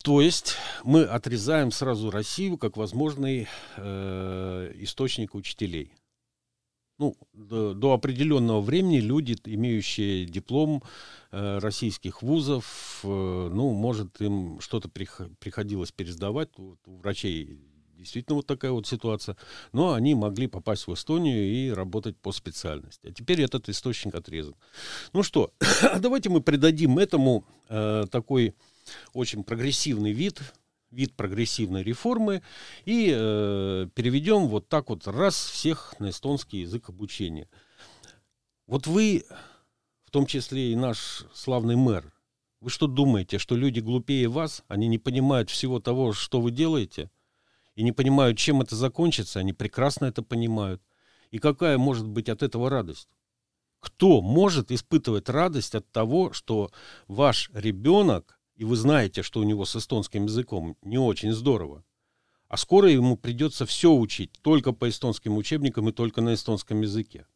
То 0.04 0.22
есть 0.22 0.56
мы 0.84 1.04
отрезаем 1.04 1.72
сразу 1.72 2.12
Россию 2.12 2.58
как 2.58 2.78
возможный 2.78 3.48
э, 3.76 4.72
источник 4.76 5.36
учителей. 5.36 5.94
Ну, 6.98 7.18
до, 7.34 7.74
до 7.74 7.94
определенного 7.94 8.62
времени 8.62 9.00
люди, 9.00 9.36
имеющие 9.44 10.26
диплом 10.26 10.82
э, 11.32 11.58
российских 11.58 12.22
вузов, 12.22 13.02
э, 13.04 13.08
ну, 13.08 13.74
может, 13.74 14.22
им 14.22 14.62
что-то 14.62 14.88
приходилось 14.88 15.92
пересдавать. 15.92 16.50
Вот 16.58 16.80
у 16.88 16.98
врачей 16.98 17.60
действительно 17.98 18.36
вот 18.36 18.48
такая 18.48 18.72
вот 18.72 18.88
ситуация. 18.88 19.36
Но 19.74 19.94
они 19.94 20.16
могли 20.16 20.48
попасть 20.48 20.88
в 20.88 20.94
Эстонию 20.94 21.44
и 21.44 21.70
работать 21.70 22.18
по 22.18 22.32
специальности. 22.32 23.08
А 23.08 23.12
теперь 23.12 23.42
этот 23.42 23.68
источник 23.70 24.16
отрезан. 24.16 24.56
Ну 25.14 25.24
что, 25.24 25.52
давайте 26.00 26.30
мы 26.30 26.42
придадим 26.42 26.98
этому 26.98 27.46
э, 27.68 28.06
такой 28.12 28.56
очень 29.14 29.44
прогрессивный 29.44 30.12
вид, 30.12 30.42
вид 30.96 31.16
прогрессивной 31.16 31.84
реформы 31.84 32.42
и 32.86 33.14
э, 33.14 33.88
переведем 33.94 34.48
вот 34.48 34.70
так 34.70 34.90
вот 34.90 35.08
раз 35.08 35.36
всех 35.36 35.94
на 36.00 36.10
эстонский 36.10 36.62
язык 36.62 36.90
обучения. 36.90 37.50
Вот 38.66 38.88
вы, 38.88 39.26
в 40.06 40.12
том 40.12 40.26
числе 40.26 40.72
и 40.72 40.76
наш 40.76 41.26
славный 41.34 41.76
мэр, 41.76 42.12
вы 42.62 42.70
что 42.70 42.88
думаете, 42.88 43.38
что 43.38 43.56
люди 43.56 43.80
глупее 43.80 44.28
вас? 44.28 44.64
Они 44.68 44.88
не 44.88 44.98
понимают 44.98 45.50
всего 45.50 45.80
того, 45.80 46.14
что 46.14 46.42
вы 46.42 46.52
делаете? 46.52 47.12
И 47.76 47.84
не 47.84 47.92
понимают, 47.92 48.38
чем 48.38 48.62
это 48.62 48.76
закончится? 48.76 49.40
Они 49.40 49.54
прекрасно 49.54 50.06
это 50.06 50.24
понимают. 50.24 50.82
И 51.30 51.38
какая 51.38 51.78
может 51.78 52.08
быть 52.08 52.30
от 52.30 52.42
этого 52.42 52.70
радость? 52.70 53.10
Кто 53.82 54.22
может 54.22 54.72
испытывать 54.72 55.30
радость 55.30 55.76
от 55.76 55.92
того, 55.92 56.32
что 56.32 56.72
ваш 57.08 57.52
ребенок 57.54 58.35
и 58.56 58.64
вы 58.64 58.76
знаете, 58.76 59.22
что 59.22 59.40
у 59.40 59.44
него 59.44 59.66
с 59.66 59.76
эстонским 59.76 60.26
языком 60.26 60.78
не 60.82 60.98
очень 60.98 61.34
здорово, 61.34 61.84
а 62.48 62.58
скоро 62.58 62.90
ему 62.90 63.18
придется 63.18 63.66
все 63.66 63.94
учить 63.94 64.32
только 64.42 64.72
по 64.72 64.88
эстонским 64.88 65.36
учебникам 65.38 65.90
и 65.90 65.92
только 65.92 66.22
на 66.22 66.34
эстонском 66.34 66.82
языке. 66.82 67.28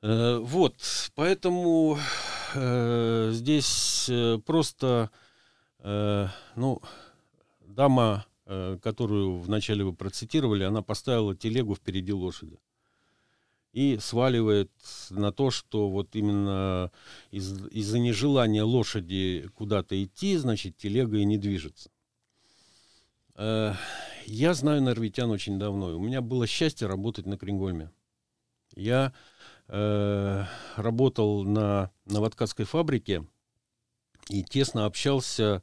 Э, 0.00 0.38
вот, 0.38 0.76
поэтому 1.14 1.98
э, 2.54 3.30
здесь 3.32 4.08
э, 4.08 4.38
просто, 4.38 5.10
э, 5.80 6.28
ну, 6.56 6.80
дама, 7.60 8.26
э, 8.46 8.78
которую 8.82 9.40
вначале 9.40 9.84
вы 9.84 9.92
процитировали, 9.92 10.62
она 10.64 10.82
поставила 10.82 11.34
телегу 11.36 11.74
впереди 11.74 12.12
лошади 12.12 12.58
и 13.72 13.98
сваливает 13.98 14.70
на 15.10 15.32
то, 15.32 15.50
что 15.50 15.88
вот 15.90 16.16
именно 16.16 16.90
из, 17.30 17.66
из-за 17.68 17.98
нежелания 17.98 18.64
лошади 18.64 19.48
куда-то 19.54 20.02
идти, 20.02 20.36
значит, 20.36 20.76
телега 20.76 21.18
и 21.18 21.24
не 21.24 21.38
движется. 21.38 21.90
Э, 23.34 23.74
я 24.26 24.54
знаю 24.54 24.82
норвитян 24.82 25.30
очень 25.30 25.58
давно. 25.58 25.96
У 25.96 26.00
меня 26.00 26.20
было 26.20 26.46
счастье 26.46 26.88
работать 26.88 27.26
на 27.26 27.38
Крингольме. 27.38 27.90
Я 28.74 29.12
э, 29.68 30.44
работал 30.76 31.44
на 31.44 31.90
новоткацкой 32.06 32.66
фабрике 32.66 33.26
и 34.28 34.42
тесно 34.42 34.86
общался 34.86 35.62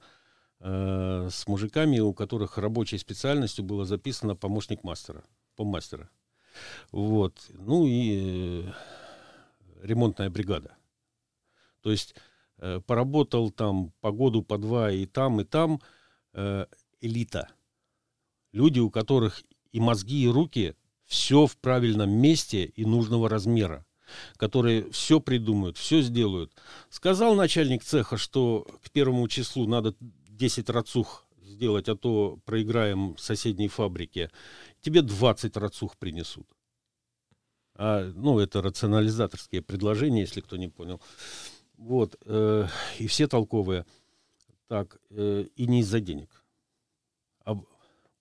э, 0.60 1.30
с 1.32 1.48
мужиками, 1.48 2.00
у 2.00 2.14
которых 2.14 2.58
рабочей 2.58 2.98
специальностью 2.98 3.64
было 3.64 3.86
записано 3.86 4.36
помощник 4.36 4.84
мастера, 4.84 5.24
помастера. 5.56 6.10
Вот. 6.92 7.34
Ну 7.54 7.86
и 7.86 8.64
э, 8.66 8.72
ремонтная 9.82 10.30
бригада. 10.30 10.76
То 11.82 11.92
есть 11.92 12.16
э, 12.58 12.82
поработал 12.86 13.52
там 13.52 13.92
по 14.02 14.12
году, 14.12 14.42
по 14.42 14.58
два 14.58 14.92
и 14.92 15.06
там, 15.06 15.42
и 15.42 15.44
там 15.44 15.82
э, 16.34 16.66
элита. 17.02 17.50
Люди, 18.52 18.80
у 18.80 18.90
которых 18.90 19.44
и 19.72 19.80
мозги, 19.80 20.24
и 20.24 20.28
руки 20.28 20.76
все 21.06 21.46
в 21.46 21.58
правильном 21.58 22.10
месте 22.12 22.66
и 22.66 22.86
нужного 22.86 23.30
размера 23.30 23.86
которые 24.38 24.90
все 24.92 25.20
придумают, 25.20 25.78
все 25.78 26.02
сделают. 26.02 26.52
Сказал 26.90 27.36
начальник 27.36 27.84
цеха, 27.84 28.18
что 28.18 28.68
к 28.84 28.92
первому 28.92 29.28
числу 29.28 29.68
надо 29.68 29.96
10 30.00 30.70
рацух 30.70 31.26
сделать, 31.42 31.90
а 31.90 31.96
то 31.96 32.40
проиграем 32.46 33.16
соседней 33.18 33.68
фабрике 33.68 34.32
тебе 34.86 35.02
20 35.02 35.58
рацух 35.58 35.98
принесут. 35.98 36.48
А, 37.74 38.12
ну, 38.16 38.40
это 38.40 38.62
рационализаторские 38.62 39.64
предложения, 39.64 40.22
если 40.22 40.42
кто 40.42 40.58
не 40.58 40.68
понял. 40.68 41.02
Вот, 41.78 42.16
э, 42.24 42.68
и 43.00 43.08
все 43.08 43.28
толковые. 43.28 43.86
Так, 44.68 45.00
э, 45.10 45.46
и 45.56 45.68
не 45.68 45.80
из-за 45.80 46.00
денег. 46.00 46.30
А 47.46 47.56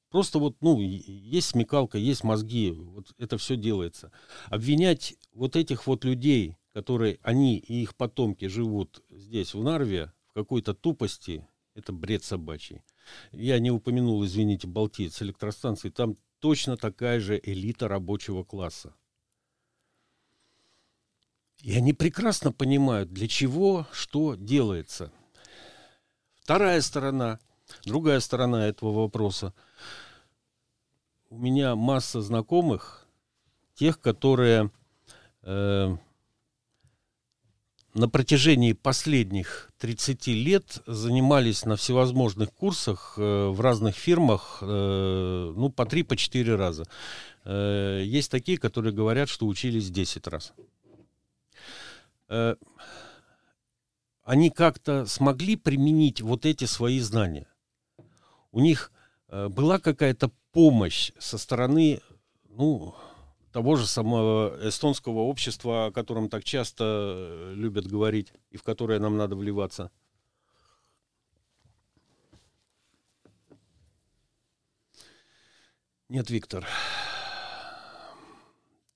просто 0.09 0.39
вот, 0.39 0.57
ну, 0.63 0.81
есть 0.81 1.49
смекалка, 1.49 1.99
есть 1.99 2.25
мозги, 2.25 2.73
вот 2.73 3.13
это 3.19 3.37
все 3.37 3.57
делается. 3.57 4.11
Обвинять 4.47 5.17
вот 5.35 5.57
этих 5.57 5.87
вот 5.87 6.05
людей, 6.05 6.57
которые, 6.73 7.19
они 7.23 7.59
и 7.59 7.83
их 7.83 7.95
потомки 7.95 8.47
живут 8.47 9.03
здесь, 9.11 9.53
в 9.53 9.63
Нарве, 9.63 10.13
в 10.31 10.33
какой-то 10.33 10.73
тупости, 10.73 11.47
это 11.75 11.93
бред 11.93 12.25
собачий. 12.25 12.83
Я 13.33 13.59
не 13.59 13.71
упомянул, 13.71 14.25
извините, 14.25 14.67
Балтиец 14.67 15.21
электростанции, 15.21 15.91
там 15.91 16.17
точно 16.45 16.77
такая 16.77 17.21
же 17.21 17.41
элита 17.43 17.89
рабочего 17.89 18.45
класса. 18.45 18.95
И 21.63 21.75
они 21.75 21.95
прекрасно 21.95 22.53
понимают, 22.53 23.15
для 23.15 23.29
чего, 23.29 23.87
что 23.93 24.35
делается. 24.35 25.11
Вторая 26.35 26.83
сторона, 26.83 27.41
другая 27.87 28.21
сторона 28.21 28.69
этого 28.69 28.93
вопроса. 28.93 29.55
У 31.31 31.39
меня 31.39 31.75
масса 31.77 32.21
знакомых, 32.21 33.09
тех, 33.73 33.99
которые 33.99 34.71
э, 35.45 35.97
на 37.95 38.09
протяжении 38.09 38.73
последних 38.73 39.71
30 39.79 40.27
лет 40.29 40.83
занимались 40.87 41.65
на 41.65 41.77
всевозможных 41.77 42.53
курсах 42.53 43.15
э, 43.17 43.49
в 43.49 43.61
разных 43.61 43.95
фирмах, 43.95 44.59
э, 44.63 45.53
ну, 45.57 45.71
по 45.71 45.83
3-4 45.83 46.05
по 46.05 46.17
четыре 46.17 46.57
раза. 46.57 46.85
Э, 47.45 48.03
есть 48.05 48.31
такие, 48.31 48.59
которые 48.59 48.93
говорят, 48.93 49.29
что 49.29 49.47
учились 49.47 49.91
10 49.91 50.27
раз. 50.27 50.53
Э, 52.29 52.57
они 54.25 54.51
как-то 54.51 55.07
смогли 55.07 55.55
применить 55.55 56.21
вот 56.21 56.47
эти 56.47 56.65
свои 56.65 56.99
знания. 56.99 57.47
У 58.51 58.61
них 58.61 58.91
э, 59.29 59.49
была 59.49 59.79
какая-то 59.79 60.33
помощь 60.53 61.13
со 61.19 61.39
стороны, 61.39 62.01
ну, 62.49 62.97
того 63.55 63.77
же 63.77 63.87
самого 63.87 64.69
эстонского 64.69 65.21
общества, 65.21 65.87
о 65.87 65.93
котором 65.93 66.29
так 66.29 66.43
часто 66.43 66.85
э, 66.85 67.55
любят 67.55 67.87
говорить 67.87 68.33
и 68.51 68.57
в 68.57 68.65
которое 68.65 68.99
нам 68.99 69.17
надо 69.17 69.37
вливаться. 69.37 69.93
Нет, 76.09 76.31
Виктор, 76.31 76.67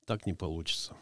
так 0.05 0.27
не 0.27 0.35
получится. 0.35 0.97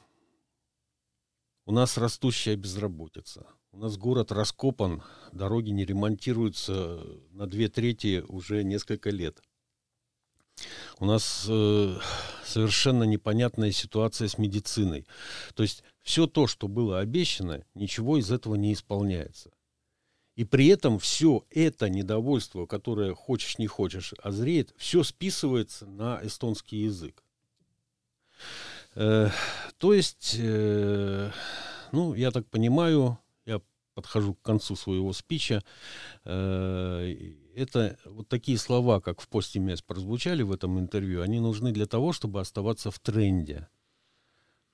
У 1.64 1.72
нас 1.72 1.96
растущая 1.96 2.56
безработица. 2.56 3.46
У 3.72 3.78
нас 3.78 3.96
город 3.96 4.32
раскопан, 4.32 5.02
дороги 5.32 5.70
не 5.70 5.86
ремонтируются 5.86 7.00
на 7.30 7.46
две 7.46 7.70
трети 7.70 8.22
уже 8.28 8.64
несколько 8.64 9.08
лет. 9.08 9.42
У 10.98 11.04
нас 11.04 11.46
э, 11.48 11.98
совершенно 12.44 13.04
непонятная 13.04 13.72
ситуация 13.72 14.28
с 14.28 14.38
медициной. 14.38 15.06
То 15.54 15.62
есть 15.62 15.82
все 16.02 16.26
то, 16.26 16.46
что 16.46 16.68
было 16.68 17.00
обещано, 17.00 17.64
ничего 17.74 18.18
из 18.18 18.30
этого 18.30 18.54
не 18.54 18.72
исполняется. 18.72 19.50
И 20.36 20.44
при 20.44 20.68
этом 20.68 20.98
все 20.98 21.44
это 21.50 21.88
недовольство, 21.88 22.66
которое 22.66 23.14
хочешь 23.14 23.58
не 23.58 23.66
хочешь, 23.66 24.14
озреет, 24.22 24.74
все 24.76 25.02
списывается 25.02 25.86
на 25.86 26.20
эстонский 26.22 26.82
язык. 26.84 27.22
Э, 28.94 29.28
то 29.78 29.92
есть, 29.92 30.36
э, 30.38 31.30
ну, 31.92 32.14
я 32.14 32.30
так 32.30 32.46
понимаю, 32.48 33.18
я 33.46 33.60
подхожу 33.94 34.34
к 34.34 34.42
концу 34.42 34.76
своего 34.76 35.12
спича, 35.12 35.62
э, 36.24 37.14
это 37.56 37.98
вот 38.04 38.28
такие 38.28 38.58
слова, 38.58 39.00
как 39.00 39.20
в 39.20 39.28
посте 39.28 39.58
МЕС 39.58 39.82
прозвучали 39.82 40.42
в 40.42 40.52
этом 40.52 40.78
интервью, 40.78 41.22
они 41.22 41.40
нужны 41.40 41.72
для 41.72 41.86
того, 41.86 42.12
чтобы 42.12 42.40
оставаться 42.40 42.90
в 42.90 42.98
тренде 42.98 43.68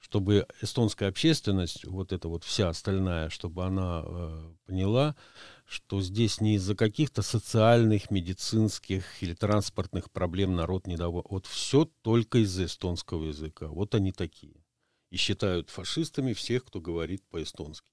чтобы 0.02 0.46
эстонская 0.60 1.08
общественность, 1.08 1.84
вот 1.84 2.12
эта 2.12 2.28
вот 2.28 2.42
вся 2.42 2.68
остальная, 2.68 3.28
чтобы 3.28 3.64
она 3.64 4.02
э, 4.04 4.54
поняла, 4.66 5.14
что 5.64 6.00
здесь 6.00 6.40
не 6.40 6.56
из-за 6.56 6.74
каких-то 6.74 7.22
социальных, 7.22 8.10
медицинских 8.10 9.22
или 9.22 9.32
транспортных 9.32 10.10
проблем 10.10 10.56
народ 10.56 10.88
недоволен. 10.88 11.26
Вот 11.30 11.46
все 11.46 11.88
только 12.02 12.38
из-за 12.38 12.64
эстонского 12.64 13.26
языка. 13.26 13.68
Вот 13.68 13.94
они 13.94 14.10
такие. 14.10 14.64
И 15.10 15.16
считают 15.16 15.70
фашистами 15.70 16.32
всех, 16.32 16.64
кто 16.64 16.80
говорит 16.80 17.22
по-эстонски. 17.30 17.91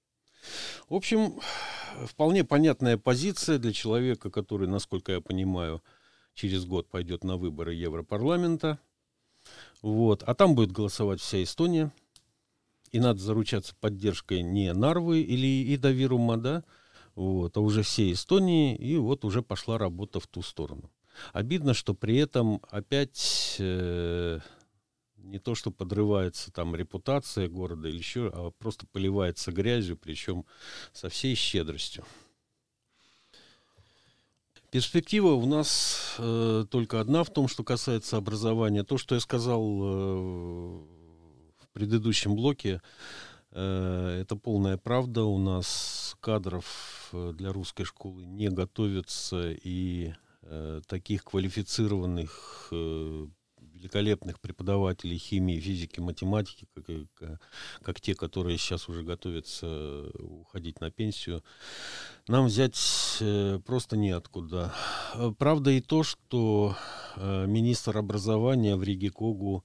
В 0.88 0.96
общем, 0.96 1.40
вполне 2.06 2.44
понятная 2.44 2.98
позиция 2.98 3.58
для 3.58 3.74
человека, 3.74 4.30
который, 4.30 4.68
насколько 4.68 5.12
я 5.12 5.22
понимаю, 5.22 5.84
через 6.34 6.66
год 6.66 6.90
пойдет 6.90 7.24
на 7.24 7.38
выборы 7.38 7.74
Европарламента. 7.74 8.80
Вот. 9.82 10.24
А 10.24 10.34
там 10.36 10.56
будет 10.56 10.72
голосовать 10.72 11.22
вся 11.22 11.44
Эстония. 11.44 11.92
И 12.92 13.00
надо 13.00 13.20
заручаться 13.20 13.76
поддержкой 13.80 14.42
не 14.42 14.74
Нарвы 14.74 15.22
или 15.22 15.76
Идавирума, 15.76 16.38
да, 16.38 16.64
вот, 17.16 17.56
а 17.58 17.60
уже 17.60 17.84
всей 17.84 18.14
Эстонии, 18.14 18.76
и 18.76 18.98
вот 18.98 19.26
уже 19.26 19.42
пошла 19.42 19.78
работа 19.78 20.20
в 20.20 20.28
ту 20.28 20.42
сторону. 20.42 20.90
Обидно, 21.34 21.74
что 21.74 21.94
при 21.94 22.18
этом 22.18 22.62
опять 22.70 23.58
э, 23.60 24.40
не 25.24 25.40
то, 25.40 25.56
что 25.56 25.72
подрывается 25.72 26.52
там 26.52 26.76
репутация 26.76 27.48
города 27.48 27.88
или 27.88 27.98
еще, 27.98 28.32
а 28.34 28.52
просто 28.52 28.86
поливается 28.88 29.52
грязью, 29.52 29.98
причем 29.98 30.46
со 30.94 31.10
всей 31.10 31.36
щедростью. 31.36 32.06
Перспектива 34.72 35.30
у 35.30 35.48
нас 35.48 36.16
э, 36.20 36.66
только 36.70 37.00
одна 37.00 37.24
в 37.24 37.32
том, 37.32 37.48
что 37.48 37.64
касается 37.64 38.18
образования. 38.18 38.84
То, 38.84 39.00
что 39.00 39.16
я 39.16 39.22
сказал 39.22 39.64
э, 39.64 39.86
в 41.58 41.68
предыдущем 41.74 42.36
блоке, 42.36 42.80
э, 43.52 44.20
это 44.22 44.36
полная 44.36 44.78
правда. 44.78 45.24
У 45.24 45.40
нас 45.40 46.16
кадров 46.20 47.10
э, 47.14 47.34
для 47.36 47.52
русской 47.52 47.84
школы 47.84 48.26
не 48.26 48.50
готовится, 48.50 49.52
и 49.52 50.14
э, 50.44 50.82
таких 50.86 51.24
квалифицированных 51.24 52.68
э, 52.72 53.28
великолепных 53.80 54.40
преподавателей 54.40 55.18
химии, 55.18 55.60
физики, 55.60 56.00
математики, 56.00 56.68
как, 57.16 57.40
как 57.82 58.02
те, 58.02 58.14
которые 58.14 58.58
сейчас 58.58 58.90
уже 58.90 59.04
готовятся 59.04 59.66
э, 59.68 60.12
уходить 60.20 60.82
на 60.82 60.92
пенсию, 60.92 61.44
нам 62.28 62.48
взять 62.48 62.78
э, 63.22 63.60
просто 63.66 63.98
неоткуда. 63.98 64.74
Правда 65.38 65.72
и 65.72 65.82
то, 65.82 66.04
что 66.04 66.76
э, 67.16 67.46
министр 67.48 67.98
образования 67.98 68.76
в 68.76 68.84
Риге 68.84 69.10
Когу 69.12 69.64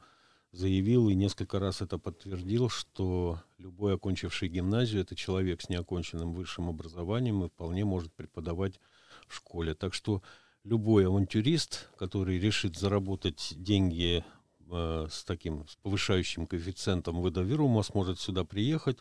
заявил 0.52 1.08
и 1.08 1.14
несколько 1.14 1.58
раз 1.58 1.82
это 1.82 1.98
подтвердил, 1.98 2.68
что 2.68 3.40
любой 3.58 3.94
окончивший 3.96 4.48
гимназию 4.48 5.02
это 5.02 5.16
человек 5.16 5.60
с 5.60 5.68
неоконченным 5.68 6.32
высшим 6.32 6.68
образованием 6.68 7.44
и 7.44 7.48
вполне 7.48 7.84
может 7.84 8.12
преподавать 8.14 8.78
в 9.26 9.34
школе. 9.34 9.74
Так 9.74 9.94
что 9.94 10.22
любой 10.64 11.06
авантюрист, 11.06 11.90
который 11.98 12.38
решит 12.38 12.76
заработать 12.76 13.52
деньги 13.56 14.24
э, 14.70 15.06
с 15.10 15.24
таким 15.24 15.68
с 15.68 15.76
повышающим 15.76 16.46
коэффициентом 16.46 17.20
выдавирума, 17.20 17.82
сможет 17.82 18.18
сюда 18.18 18.44
приехать 18.44 18.98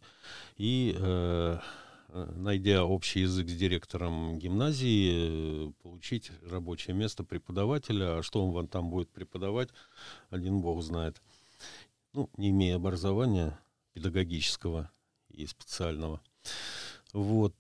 и, 0.57 0.95
э, 0.97 1.57
э, 2.09 2.31
найдя 2.35 2.83
общий 2.83 3.21
язык 3.21 3.49
с 3.49 3.53
директором 3.53 4.37
гимназии, 4.37 5.69
э, 5.69 5.71
получить 5.81 6.31
рабочее 6.45 6.95
место 6.95 7.23
преподавателя. 7.23 8.19
А 8.19 8.23
что 8.23 8.45
он 8.45 8.51
вам 8.51 8.67
там 8.67 8.89
будет 8.89 9.09
преподавать, 9.09 9.69
один 10.29 10.59
бог 10.61 10.83
знает. 10.83 11.21
Ну, 12.13 12.29
не 12.37 12.49
имея 12.49 12.75
образования 12.75 13.59
педагогического 13.93 14.91
и 15.29 15.47
специального. 15.47 16.21
Вот. 17.13 17.55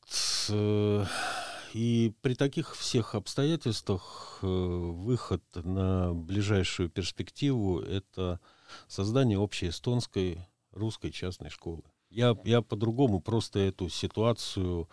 И 1.73 2.13
при 2.21 2.35
таких 2.35 2.75
всех 2.75 3.15
обстоятельствах 3.15 4.37
э, 4.43 4.45
выход 4.45 5.41
на 5.55 6.13
ближайшую 6.13 6.87
перспективу– 6.87 7.79
это 7.81 8.39
создание 8.87 9.39
общей 9.39 9.69
эстонской 9.69 10.37
русской 10.71 11.09
частной 11.09 11.49
школы. 11.49 11.81
Я, 12.11 12.37
я 12.43 12.61
по-другому 12.61 13.19
просто 13.21 13.57
эту 13.57 13.89
ситуацию, 13.89 14.87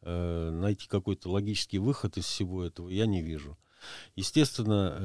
э, 0.00 0.50
найти 0.50 0.88
какой-то 0.88 1.28
логический 1.28 1.78
выход 1.78 2.16
из 2.16 2.24
всего 2.24 2.64
этого 2.64 2.88
я 2.88 3.04
не 3.04 3.20
вижу. 3.20 3.58
Естественно, 4.16 4.96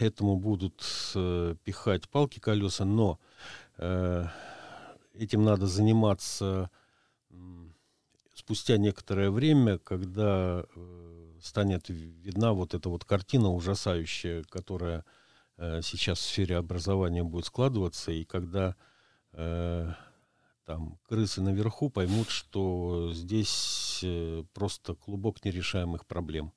э, 0.00 0.04
этому 0.04 0.38
будут 0.38 0.84
э, 1.14 1.54
пихать 1.62 2.08
палки 2.08 2.40
колеса, 2.40 2.84
но 2.84 3.20
э, 3.76 4.24
этим 5.14 5.44
надо 5.44 5.68
заниматься 5.68 6.68
спустя 8.48 8.78
некоторое 8.78 9.30
время, 9.30 9.76
когда 9.76 10.64
э, 10.74 11.32
станет 11.42 11.90
видна 11.90 12.54
вот 12.54 12.72
эта 12.72 12.88
вот 12.88 13.04
картина 13.04 13.50
ужасающая, 13.50 14.42
которая 14.44 15.04
э, 15.58 15.82
сейчас 15.82 16.18
в 16.18 16.22
сфере 16.22 16.56
образования 16.56 17.22
будет 17.22 17.44
складываться, 17.44 18.10
и 18.10 18.24
когда 18.24 18.74
э, 19.34 19.92
там 20.64 20.98
крысы 21.06 21.42
наверху 21.42 21.90
поймут, 21.90 22.30
что 22.30 23.12
здесь 23.12 24.00
э, 24.02 24.44
просто 24.54 24.94
клубок 24.94 25.44
нерешаемых 25.44 26.06
проблем. 26.06 26.54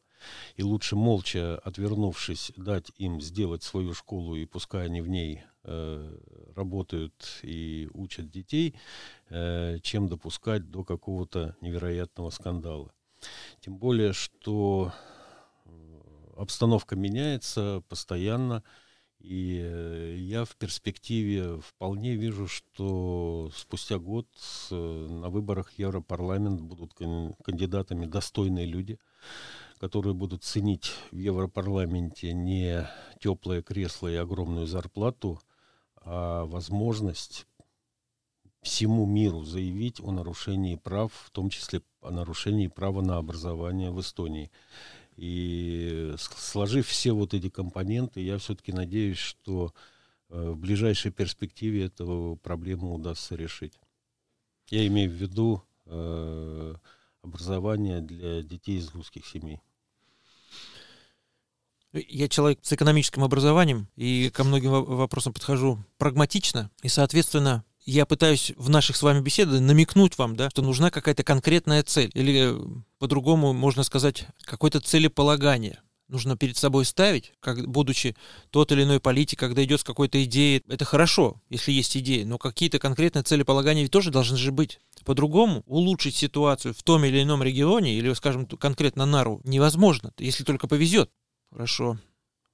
И 0.55 0.63
лучше 0.63 0.95
молча, 0.95 1.57
отвернувшись, 1.57 2.53
дать 2.55 2.89
им 2.95 3.19
сделать 3.19 3.63
свою 3.63 3.93
школу, 3.93 4.37
и 4.37 4.45
пускай 4.45 4.85
они 4.85 5.01
в 5.01 5.09
ней 5.09 5.43
работают 5.63 7.39
и 7.43 7.87
учат 7.93 8.29
детей, 8.29 8.75
э, 9.29 9.79
чем 9.81 10.07
допускать 10.07 10.69
до 10.69 10.83
какого-то 10.83 11.55
невероятного 11.61 12.29
скандала. 12.29 12.91
Тем 13.59 13.77
более, 13.77 14.13
что 14.13 14.91
э, 15.65 15.69
обстановка 16.37 16.95
меняется 16.95 17.83
постоянно, 17.87 18.63
и 19.19 19.59
э, 19.63 20.15
я 20.17 20.45
в 20.45 20.55
перспективе 20.55 21.59
вполне 21.61 22.15
вижу, 22.15 22.47
что 22.47 23.51
спустя 23.55 23.99
год 23.99 24.27
э, 24.71 24.75
на 24.75 25.29
выборах 25.29 25.73
Европарламент 25.77 26.61
будут 26.61 26.93
кандидатами 26.93 28.07
достойные 28.07 28.65
люди, 28.65 28.97
которые 29.79 30.15
будут 30.15 30.43
ценить 30.43 30.91
в 31.11 31.17
Европарламенте 31.17 32.33
не 32.33 32.89
теплое 33.19 33.61
кресло 33.61 34.07
и 34.07 34.15
огромную 34.15 34.65
зарплату, 34.65 35.39
а 36.01 36.45
возможность 36.45 37.47
всему 38.61 39.05
миру 39.05 39.43
заявить 39.43 39.99
о 39.99 40.11
нарушении 40.11 40.75
прав, 40.75 41.11
в 41.13 41.31
том 41.31 41.49
числе 41.49 41.81
о 42.01 42.11
нарушении 42.11 42.67
права 42.67 43.01
на 43.01 43.17
образование 43.17 43.91
в 43.91 43.99
Эстонии. 43.99 44.51
И 45.15 46.13
сложив 46.17 46.87
все 46.87 47.11
вот 47.11 47.33
эти 47.33 47.49
компоненты, 47.49 48.21
я 48.21 48.37
все-таки 48.37 48.71
надеюсь, 48.71 49.17
что 49.17 49.73
э, 50.29 50.51
в 50.51 50.57
ближайшей 50.57 51.11
перспективе 51.11 51.85
эту 51.85 52.39
проблему 52.41 52.93
удастся 52.93 53.35
решить. 53.35 53.79
Я 54.69 54.87
имею 54.87 55.09
в 55.11 55.13
виду 55.13 55.63
э, 55.85 56.75
образования 57.21 58.01
для 58.01 58.41
детей 58.41 58.77
из 58.77 58.89
русских 58.93 59.25
семей. 59.25 59.59
Я 61.93 62.29
человек 62.29 62.59
с 62.61 62.71
экономическим 62.71 63.23
образованием 63.23 63.87
и 63.95 64.29
ко 64.33 64.43
многим 64.43 64.71
вопросам 64.71 65.33
подхожу 65.33 65.83
прагматично, 65.97 66.71
и, 66.83 66.87
соответственно, 66.87 67.65
я 67.83 68.05
пытаюсь 68.05 68.53
в 68.57 68.69
наших 68.69 68.95
с 68.95 69.01
вами 69.01 69.21
беседах 69.21 69.59
намекнуть 69.59 70.17
вам, 70.17 70.35
да, 70.35 70.49
что 70.49 70.61
нужна 70.61 70.91
какая-то 70.91 71.23
конкретная 71.23 71.83
цель, 71.83 72.11
или 72.13 72.55
по-другому 72.99 73.53
можно 73.53 73.83
сказать, 73.83 74.27
какое-то 74.45 74.79
целеполагание 74.79 75.79
нужно 76.11 76.37
перед 76.37 76.57
собой 76.57 76.85
ставить, 76.85 77.33
как, 77.39 77.67
будучи 77.67 78.15
тот 78.51 78.71
или 78.71 78.83
иной 78.83 78.99
политик, 78.99 79.39
когда 79.39 79.63
идет 79.63 79.79
с 79.79 79.83
какой-то 79.83 80.23
идеей. 80.23 80.61
Это 80.67 80.85
хорошо, 80.85 81.41
если 81.49 81.71
есть 81.71 81.95
идеи, 81.97 82.23
но 82.23 82.37
какие-то 82.37 82.79
конкретные 82.79 83.23
целеполагания 83.23 83.83
ведь 83.83 83.91
тоже 83.91 84.11
должны 84.11 84.37
же 84.37 84.51
быть. 84.51 84.79
По-другому 85.05 85.63
улучшить 85.65 86.15
ситуацию 86.15 86.73
в 86.73 86.83
том 86.83 87.05
или 87.05 87.23
ином 87.23 87.41
регионе, 87.41 87.95
или, 87.95 88.13
скажем, 88.13 88.45
конкретно 88.45 89.05
Нару, 89.05 89.41
невозможно, 89.43 90.13
если 90.19 90.43
только 90.43 90.67
повезет. 90.67 91.09
Хорошо. 91.51 91.97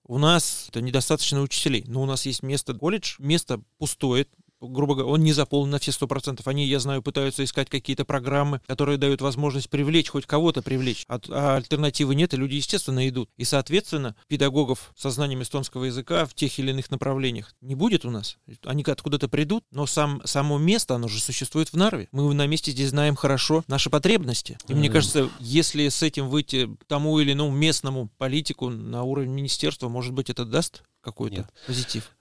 У 0.03 0.17
нас 0.17 0.67
это 0.69 0.81
недостаточно 0.81 1.41
учителей, 1.41 1.83
но 1.87 2.01
у 2.01 2.05
нас 2.05 2.25
есть 2.25 2.41
место 2.41 2.73
колледж, 2.73 3.15
место 3.19 3.61
пустое, 3.77 4.25
грубо 4.61 4.95
говоря, 4.95 5.11
он 5.11 5.23
не 5.23 5.33
заполнен 5.33 5.71
на 5.71 5.79
все 5.79 5.91
сто 5.91 6.07
процентов. 6.07 6.47
Они, 6.47 6.65
я 6.65 6.79
знаю, 6.79 7.01
пытаются 7.01 7.43
искать 7.43 7.69
какие-то 7.69 8.05
программы, 8.05 8.61
которые 8.67 8.97
дают 8.97 9.21
возможность 9.21 9.69
привлечь, 9.69 10.09
хоть 10.09 10.25
кого-то 10.25 10.61
привлечь. 10.61 11.05
А, 11.07 11.19
а 11.29 11.55
альтернативы 11.57 12.15
нет, 12.15 12.33
и 12.33 12.37
люди, 12.37 12.55
естественно, 12.55 13.07
идут. 13.07 13.29
И, 13.37 13.43
соответственно, 13.43 14.15
педагогов 14.27 14.91
со 14.95 15.09
знанием 15.09 15.41
эстонского 15.41 15.85
языка 15.85 16.25
в 16.25 16.33
тех 16.33 16.57
или 16.59 16.71
иных 16.71 16.89
направлениях 16.91 17.53
не 17.61 17.75
будет 17.75 18.05
у 18.05 18.11
нас. 18.11 18.37
Они 18.65 18.83
откуда-то 18.83 19.27
придут, 19.27 19.63
но 19.71 19.85
сам, 19.85 20.21
само 20.25 20.57
место, 20.57 20.95
оно 20.95 21.07
же 21.07 21.19
существует 21.19 21.69
в 21.69 21.75
Нарве. 21.75 22.07
Мы 22.11 22.33
на 22.33 22.47
месте 22.47 22.71
здесь 22.71 22.89
знаем 22.89 23.15
хорошо 23.15 23.63
наши 23.67 23.89
потребности. 23.89 24.57
И 24.67 24.73
мне 24.73 24.89
кажется, 24.89 25.29
если 25.39 25.87
с 25.87 26.01
этим 26.01 26.29
выйти 26.29 26.69
тому 26.87 27.19
или 27.19 27.33
иному 27.33 27.51
местному 27.51 28.09
политику 28.17 28.69
на 28.69 29.03
уровень 29.03 29.31
министерства, 29.31 29.89
может 29.89 30.13
быть, 30.13 30.29
это 30.29 30.45
даст 30.45 30.83
какой-то 31.01 31.49
позитив. 31.65 32.11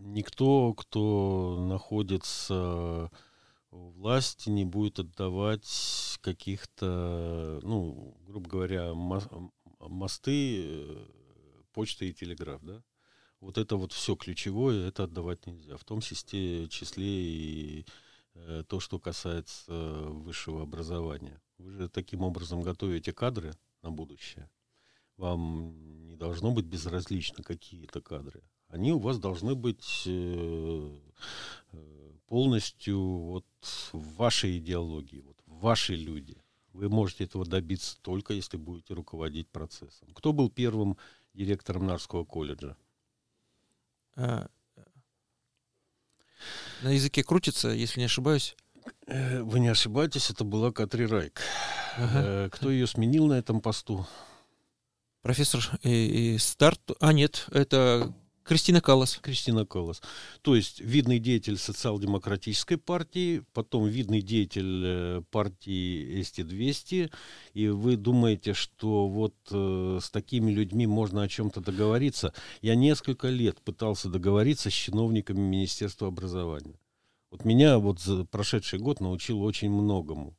Никто, 0.00 0.74
кто 0.74 1.56
находится 1.58 3.10
у 3.72 3.90
власти, 3.90 4.48
не 4.48 4.64
будет 4.64 5.00
отдавать 5.00 6.18
каких-то, 6.20 7.58
ну, 7.64 8.16
грубо 8.26 8.48
говоря, 8.48 8.94
мосты, 8.94 10.62
э, 10.64 11.06
почта 11.72 12.04
и 12.04 12.12
телеграф, 12.12 12.62
да? 12.62 12.80
Вот 13.40 13.58
это 13.58 13.74
вот 13.76 13.92
все 13.92 14.14
ключевое, 14.14 14.86
это 14.86 15.04
отдавать 15.04 15.46
нельзя. 15.46 15.76
В 15.76 15.84
том 15.84 16.00
числе, 16.00 16.68
числе 16.68 17.06
и 17.06 17.86
э, 18.34 18.62
то, 18.68 18.78
что 18.78 19.00
касается 19.00 19.72
высшего 19.72 20.62
образования. 20.62 21.42
Вы 21.58 21.72
же 21.72 21.88
таким 21.88 22.22
образом 22.22 22.62
готовите 22.62 23.12
кадры 23.12 23.52
на 23.82 23.90
будущее. 23.90 24.48
Вам 25.16 26.06
не 26.06 26.14
должно 26.14 26.52
быть 26.52 26.66
безразлично 26.66 27.42
какие-то 27.42 28.00
кадры 28.00 28.44
они 28.68 28.92
у 28.92 28.98
вас 28.98 29.18
должны 29.18 29.54
быть 29.54 30.02
э, 30.06 30.90
э, 31.72 32.12
полностью 32.26 33.00
вот 33.00 33.46
в 33.92 34.16
вашей 34.16 34.58
идеологии, 34.58 35.20
вот 35.20 35.36
ваши 35.46 35.94
люди. 35.94 36.36
Вы 36.72 36.88
можете 36.88 37.24
этого 37.24 37.44
добиться 37.44 37.96
только 38.02 38.34
если 38.34 38.56
будете 38.56 38.94
руководить 38.94 39.48
процессом. 39.48 40.08
Кто 40.14 40.32
был 40.32 40.50
первым 40.50 40.96
директором 41.32 41.86
Нарского 41.86 42.24
колледжа? 42.24 42.76
А, 44.16 44.48
на 46.82 46.90
языке 46.90 47.24
крутится, 47.24 47.68
если 47.68 48.00
не 48.00 48.06
ошибаюсь. 48.06 48.54
Э, 49.06 49.42
вы 49.42 49.60
не 49.60 49.68
ошибаетесь, 49.68 50.30
это 50.30 50.44
была 50.44 50.72
Катри 50.72 51.06
Райк. 51.06 51.40
Ага. 51.96 52.50
Кто 52.50 52.70
ее 52.70 52.86
сменил 52.86 53.26
на 53.26 53.34
этом 53.34 53.60
посту? 53.60 54.06
Профессор 55.22 55.68
и, 55.82 56.34
и 56.34 56.38
Старт. 56.38 56.80
А, 57.00 57.12
нет, 57.12 57.48
это 57.50 58.14
Кристина 58.48 58.80
Каллас. 58.80 59.18
Кристина 59.20 59.66
Каллас. 59.66 60.00
То 60.40 60.56
есть 60.56 60.80
видный 60.80 61.18
деятель 61.18 61.58
социал-демократической 61.58 62.76
партии, 62.76 63.42
потом 63.52 63.86
видный 63.86 64.22
деятель 64.22 64.82
э, 64.84 65.22
партии 65.30 66.22
СТ-200, 66.22 67.10
и 67.52 67.68
вы 67.68 67.96
думаете, 67.96 68.54
что 68.54 69.06
вот 69.06 69.34
э, 69.50 69.98
с 70.02 70.08
такими 70.08 70.50
людьми 70.50 70.86
можно 70.86 71.24
о 71.24 71.28
чем-то 71.28 71.60
договориться. 71.60 72.32
Я 72.62 72.74
несколько 72.74 73.28
лет 73.28 73.60
пытался 73.60 74.08
договориться 74.08 74.70
с 74.70 74.72
чиновниками 74.72 75.40
Министерства 75.40 76.08
образования. 76.08 76.80
Вот 77.30 77.44
меня 77.44 77.78
вот 77.78 78.00
за 78.00 78.24
прошедший 78.24 78.78
год 78.78 79.00
научил 79.00 79.42
очень 79.42 79.68
многому. 79.70 80.34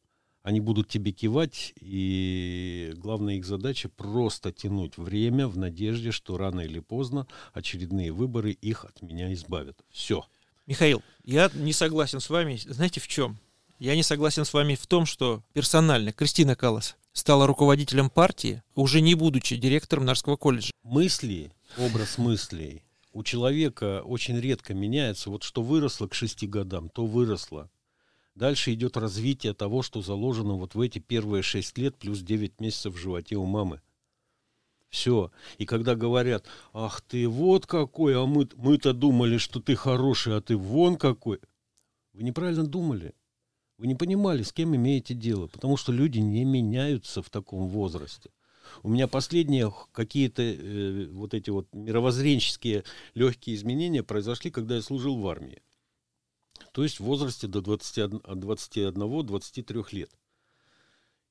Они 0.50 0.62
будут 0.62 0.88
тебе 0.88 1.12
кивать, 1.12 1.76
и 1.80 2.92
главная 2.96 3.36
их 3.36 3.46
задача 3.46 3.88
просто 3.88 4.52
тянуть 4.52 4.98
время 4.98 5.48
в 5.48 5.60
надежде, 5.60 6.10
что 6.10 6.40
рано 6.40 6.62
или 6.62 6.80
поздно 6.80 7.28
очередные 7.54 8.12
выборы 8.12 8.54
их 8.54 8.84
от 8.84 9.04
меня 9.04 9.32
избавят. 9.32 9.78
Все. 9.92 10.26
Михаил, 10.66 11.04
я 11.24 11.52
не 11.54 11.72
согласен 11.72 12.20
с 12.20 12.32
вами. 12.32 12.56
Знаете 12.66 13.00
в 13.00 13.08
чем? 13.08 13.38
Я 13.78 13.96
не 13.96 14.02
согласен 14.02 14.44
с 14.44 14.52
вами 14.52 14.74
в 14.74 14.88
том, 14.88 15.06
что 15.06 15.44
персонально 15.54 16.14
Кристина 16.14 16.56
Калас 16.56 16.96
стала 17.14 17.46
руководителем 17.46 18.10
партии, 18.10 18.64
уже 18.74 19.02
не 19.02 19.14
будучи 19.14 19.56
директором 19.56 20.06
Нарского 20.06 20.36
колледжа. 20.36 20.72
Мысли, 20.82 21.52
образ 21.78 22.18
мыслей 22.18 22.82
у 23.14 23.22
человека 23.22 24.02
очень 24.04 24.40
редко 24.40 24.74
меняется. 24.74 25.30
Вот 25.30 25.44
что 25.44 25.62
выросло 25.62 26.08
к 26.08 26.16
шести 26.16 26.48
годам, 26.48 26.90
то 26.90 27.06
выросло. 27.06 27.70
Дальше 28.40 28.74
идет 28.74 28.96
развитие 28.96 29.54
того, 29.54 29.82
что 29.82 30.02
заложено 30.02 30.54
вот 30.54 30.74
в 30.74 30.80
эти 30.80 31.00
первые 31.00 31.44
шесть 31.44 31.78
лет 31.78 31.98
плюс 31.98 32.22
девять 32.22 32.62
месяцев 32.62 32.94
в 32.94 32.98
животе 32.98 33.36
у 33.36 33.44
мамы. 33.44 33.82
Все. 34.88 35.30
И 35.58 35.66
когда 35.66 35.94
говорят, 35.94 36.46
ах 36.72 37.02
ты 37.02 37.28
вот 37.28 37.66
какой, 37.66 38.16
а 38.16 38.26
мы, 38.26 38.48
мы-то 38.56 38.94
думали, 38.94 39.36
что 39.36 39.60
ты 39.60 39.76
хороший, 39.76 40.38
а 40.38 40.42
ты 40.42 40.56
вон 40.56 40.96
какой. 40.96 41.42
Вы 42.14 42.24
неправильно 42.24 42.66
думали. 42.66 43.14
Вы 43.78 43.88
не 43.88 43.96
понимали, 43.96 44.44
с 44.44 44.54
кем 44.54 44.74
имеете 44.74 45.14
дело. 45.14 45.48
Потому 45.48 45.76
что 45.76 45.92
люди 45.92 46.20
не 46.20 46.46
меняются 46.46 47.22
в 47.22 47.30
таком 47.30 47.68
возрасте. 47.68 48.30
У 48.84 48.88
меня 48.88 49.10
последние 49.10 49.74
какие-то 49.92 50.44
э, 50.44 51.08
вот 51.12 51.34
эти 51.34 51.50
вот 51.50 51.68
мировоззренческие 51.74 52.86
легкие 53.16 53.58
изменения 53.58 54.02
произошли, 54.02 54.50
когда 54.50 54.76
я 54.76 54.82
служил 54.82 55.18
в 55.18 55.28
армии 55.28 55.62
то 56.72 56.84
есть 56.84 57.00
в 57.00 57.04
возрасте 57.04 57.48
до 57.48 57.60
21-23 57.60 59.86
лет. 59.92 60.12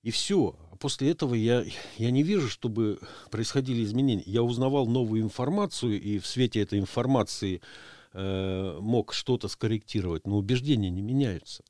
И 0.03 0.11
все. 0.11 0.57
А 0.71 0.77
после 0.77 1.11
этого 1.11 1.35
я, 1.35 1.65
я 1.97 2.11
не 2.11 2.23
вижу, 2.23 2.49
чтобы 2.49 3.01
происходили 3.31 3.83
изменения. 3.83 4.23
Я 4.27 4.43
узнавал 4.43 4.87
новую 4.87 5.23
информацию, 5.23 6.01
и 6.01 6.19
в 6.19 6.27
свете 6.27 6.63
этой 6.63 6.79
информации 6.79 7.61
э, 8.13 8.79
мог 8.81 9.13
что-то 9.13 9.49
скорректировать, 9.49 10.27
но 10.27 10.39
убеждения 10.39 10.91
не 10.91 11.03
меняются. 11.03 11.65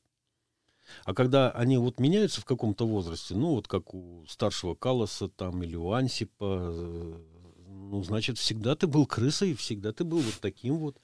А 1.04 1.14
когда 1.14 1.50
они 1.50 1.78
вот 1.78 2.00
меняются 2.00 2.40
в 2.40 2.44
каком-то 2.44 2.86
возрасте, 2.86 3.34
ну 3.34 3.54
вот 3.54 3.68
как 3.68 3.94
у 3.94 4.24
старшего 4.28 4.74
Калоса 4.74 5.28
там 5.28 5.62
или 5.62 5.76
у 5.76 5.92
Ансипа, 5.92 6.58
э, 6.60 7.18
ну 7.66 8.02
значит 8.02 8.38
всегда 8.38 8.74
ты 8.74 8.86
был 8.86 9.06
крысой, 9.06 9.54
всегда 9.54 9.92
ты 9.92 10.04
был 10.04 10.18
вот 10.18 10.38
таким 10.40 10.78
вот. 10.78 10.96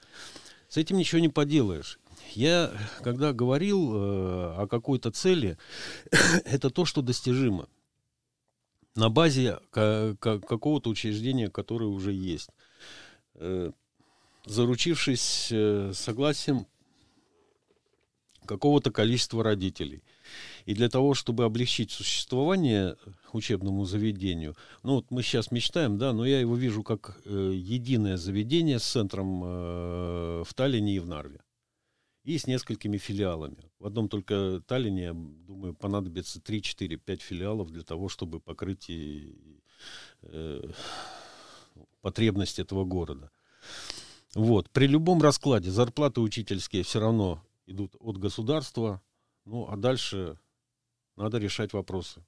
С 0.69 0.77
этим 0.77 0.97
ничего 0.97 1.21
не 1.21 1.29
поделаешь. 1.29 1.99
Я, 2.35 2.73
когда 3.03 3.33
говорил 3.33 3.95
э, 3.95 4.55
о 4.63 4.67
какой-то 4.67 5.11
цели, 5.11 5.59
это 6.45 6.71
то, 6.71 6.85
что 6.85 7.03
достижимо 7.03 7.69
на 8.95 9.09
базе 9.09 9.59
какого-то 9.71 10.89
учреждения, 10.89 11.49
которое 11.51 11.87
уже 11.87 12.13
есть. 12.13 12.51
Э, 13.35 13.73
заручившись 14.47 15.49
э, 15.51 15.93
согласием 15.95 16.67
какого-то 18.47 18.91
количества 18.91 19.43
родителей. 19.43 20.03
И 20.67 20.75
для 20.75 20.89
того, 20.89 21.15
чтобы 21.15 21.45
облегчить 21.45 21.91
существование 21.91 22.97
учебному 23.33 23.85
заведению, 23.85 24.57
ну 24.83 24.97
вот 24.97 25.11
мы 25.11 25.23
сейчас 25.23 25.51
мечтаем, 25.51 25.99
да, 25.99 26.13
но 26.13 26.25
я 26.25 26.41
его 26.41 26.55
вижу 26.57 26.83
как 26.83 27.19
э, 27.25 27.53
единое 27.55 28.17
заведение 28.17 28.79
с 28.79 28.85
центром 28.85 29.43
э, 29.45 30.43
в 30.47 30.55
Таллине 30.55 30.97
и 30.97 30.99
в 30.99 31.07
Нарве 31.07 31.41
и 32.25 32.39
с 32.39 32.47
несколькими 32.47 32.97
филиалами. 32.97 33.71
В 33.79 33.87
одном 33.87 34.09
только 34.09 34.63
Таллине, 34.67 35.13
думаю, 35.13 35.75
понадобится 35.75 36.41
3, 36.41 36.63
4, 36.63 36.97
5 36.97 37.23
филиалов 37.23 37.71
для 37.71 37.83
того, 37.83 38.09
чтобы 38.09 38.41
покрыть 38.41 38.89
и, 38.89 39.37
э, 40.23 40.63
потребность 42.01 42.59
этого 42.59 42.85
города. 42.85 43.31
Вот. 44.35 44.71
При 44.71 44.87
любом 44.87 45.23
раскладе 45.23 45.71
зарплаты 45.71 46.21
учительские 46.21 46.83
все 46.83 47.01
равно 47.01 47.43
идут 47.67 47.95
от 48.01 48.17
государства, 48.17 49.03
ну 49.45 49.69
а 49.69 49.77
дальше 49.77 50.39
надо 51.17 51.39
решать 51.39 51.73
вопросы, 51.73 52.25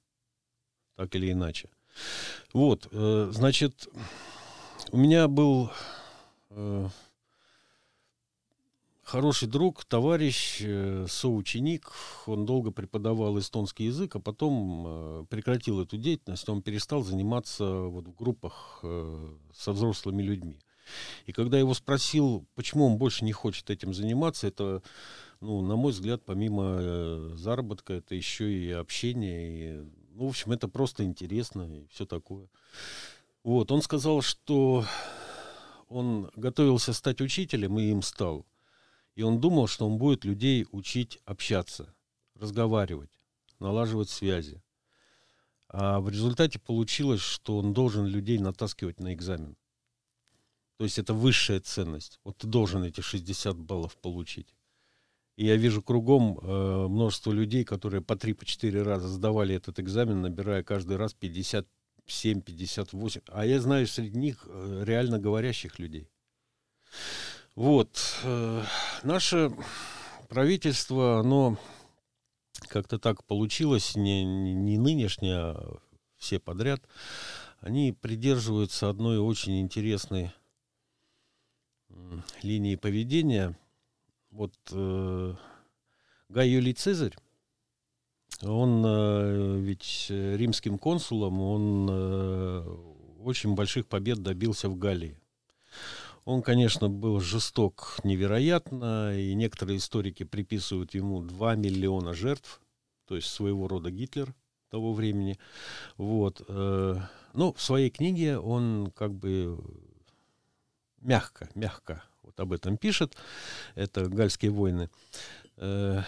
так 0.95 1.15
или 1.15 1.31
иначе. 1.31 1.69
Вот, 2.53 2.87
э, 2.91 3.29
значит, 3.33 3.87
у 4.91 4.97
меня 4.97 5.27
был 5.27 5.71
э, 6.49 6.89
хороший 9.07 9.47
друг, 9.47 9.85
товарищ, 9.85 10.57
э, 10.61 11.05
соученик. 11.07 11.93
Он 12.25 12.45
долго 12.45 12.71
преподавал 12.71 13.39
эстонский 13.39 13.85
язык, 13.85 14.17
а 14.17 14.19
потом 14.19 14.83
э, 14.85 15.25
прекратил 15.29 15.81
эту 15.81 15.97
деятельность. 15.97 16.47
Он 16.49 16.61
перестал 16.61 17.03
заниматься 17.03 17.65
вот 17.65 18.07
в 18.07 18.15
группах 18.15 18.79
э, 18.83 19.27
со 19.53 19.71
взрослыми 19.71 20.21
людьми. 20.21 20.59
И 21.25 21.31
когда 21.31 21.55
я 21.57 21.61
его 21.61 21.73
спросил, 21.73 22.45
почему 22.55 22.85
он 22.85 22.97
больше 22.97 23.23
не 23.23 23.31
хочет 23.31 23.69
этим 23.69 23.93
заниматься, 23.93 24.47
это, 24.47 24.83
ну, 25.39 25.61
на 25.61 25.77
мой 25.77 25.93
взгляд, 25.93 26.23
помимо 26.25 27.35
заработка, 27.35 27.93
это 27.93 28.13
еще 28.15 28.51
и 28.51 28.71
общение. 28.71 29.49
И, 29.49 29.85
ну, 30.11 30.25
в 30.25 30.29
общем, 30.29 30.51
это 30.51 30.67
просто 30.67 31.03
интересно 31.03 31.63
и 31.63 31.87
все 31.91 32.05
такое. 32.05 32.47
Вот, 33.43 33.71
он 33.71 33.81
сказал, 33.81 34.21
что 34.21 34.85
он 35.87 36.29
готовился 36.35 36.93
стать 36.93 37.21
учителем 37.21 37.79
и 37.79 37.89
им 37.89 38.01
стал. 38.01 38.45
И 39.17 39.23
он 39.23 39.41
думал, 39.41 39.65
что 39.65 39.87
он 39.87 39.97
будет 39.97 40.25
людей 40.25 40.67
учить 40.71 41.17
общаться, 41.25 41.91
разговаривать, 42.35 43.09
налаживать 43.57 44.11
связи. 44.11 44.61
А 45.69 45.99
в 45.99 46.07
результате 46.07 46.59
получилось, 46.59 47.21
что 47.21 47.57
он 47.57 47.73
должен 47.73 48.05
людей 48.05 48.37
натаскивать 48.37 48.99
на 48.99 49.15
экзамен. 49.15 49.57
То 50.77 50.83
есть 50.83 50.99
это 50.99 51.15
высшая 51.15 51.59
ценность. 51.61 52.19
Вот 52.23 52.37
ты 52.37 52.45
должен 52.45 52.83
эти 52.83 53.01
60 53.01 53.57
баллов 53.57 53.97
получить. 53.97 54.53
И 55.35 55.47
я 55.47 55.55
вижу 55.55 55.81
кругом 55.81 56.37
э, 56.37 56.87
множество 56.87 57.31
людей, 57.31 57.63
которые 57.63 58.03
по 58.03 58.13
3-4 58.13 58.83
по 58.83 58.83
раза 58.83 59.07
сдавали 59.07 59.55
этот 59.55 59.79
экзамен, 59.79 60.21
набирая 60.21 60.61
каждый 60.61 60.97
раз 60.97 61.15
57, 61.15 62.41
58. 62.41 63.21
А 63.29 63.45
я 63.47 63.59
знаю 63.61 63.87
среди 63.87 64.15
них 64.19 64.45
э, 64.47 64.83
реально 64.85 65.17
говорящих 65.17 65.79
людей. 65.79 66.07
Вот. 67.57 67.89
Э, 68.23 68.63
наше 69.01 69.51
правительство, 70.29 71.21
оно 71.21 71.57
как-то 72.67 72.99
так 72.99 73.23
получилось, 73.23 73.95
не, 73.95 74.23
не, 74.23 74.53
не 74.53 74.77
нынешнее, 74.77 75.37
а 75.37 75.79
все 76.17 76.39
подряд, 76.39 76.83
они 77.59 77.93
придерживаются 77.99 78.89
одной 78.89 79.17
очень 79.17 79.59
интересной 79.59 80.31
линии 82.43 82.75
поведения. 82.75 83.57
Вот 84.29 84.53
э, 84.71 85.33
Гай 86.29 86.49
Юлий 86.49 86.75
Цезарь, 86.75 87.17
он 88.43 88.83
э, 88.85 89.57
ведь 89.61 90.05
римским 90.09 90.77
консулом, 90.77 91.41
он 91.41 91.87
э, 91.89 92.61
очень 93.23 93.55
больших 93.55 93.87
побед 93.87 94.21
добился 94.21 94.69
в 94.69 94.77
Галлии. 94.77 95.19
Он, 96.27 96.41
конечно, 96.41 96.89
был 96.89 97.21
жесток 97.21 97.99
невероятно, 98.03 99.17
и 99.17 99.33
некоторые 99.33 99.77
историки 99.77 100.23
приписывают 100.23 100.93
ему 100.93 101.21
2 101.21 101.55
миллиона 101.55 102.13
жертв, 102.13 102.59
то 103.07 103.15
есть 103.15 103.29
своего 103.29 103.69
рода 103.69 103.91
Гитлер 103.91 104.35
того 104.69 104.91
времени. 104.91 105.39
Вот. 105.95 106.41
Э, 106.49 106.97
но 107.31 107.53
в 107.53 107.61
своей 107.61 107.89
книге 107.89 108.39
он 108.39 108.91
как 108.93 109.13
бы 109.13 109.57
мягко, 110.99 111.49
мягко 111.55 112.03
вот 112.23 112.37
об 112.41 112.51
этом 112.51 112.75
пишет. 112.75 113.15
Это 113.75 114.09
«Гальские 114.09 114.51
войны». 114.51 114.89
Э, 115.55 116.01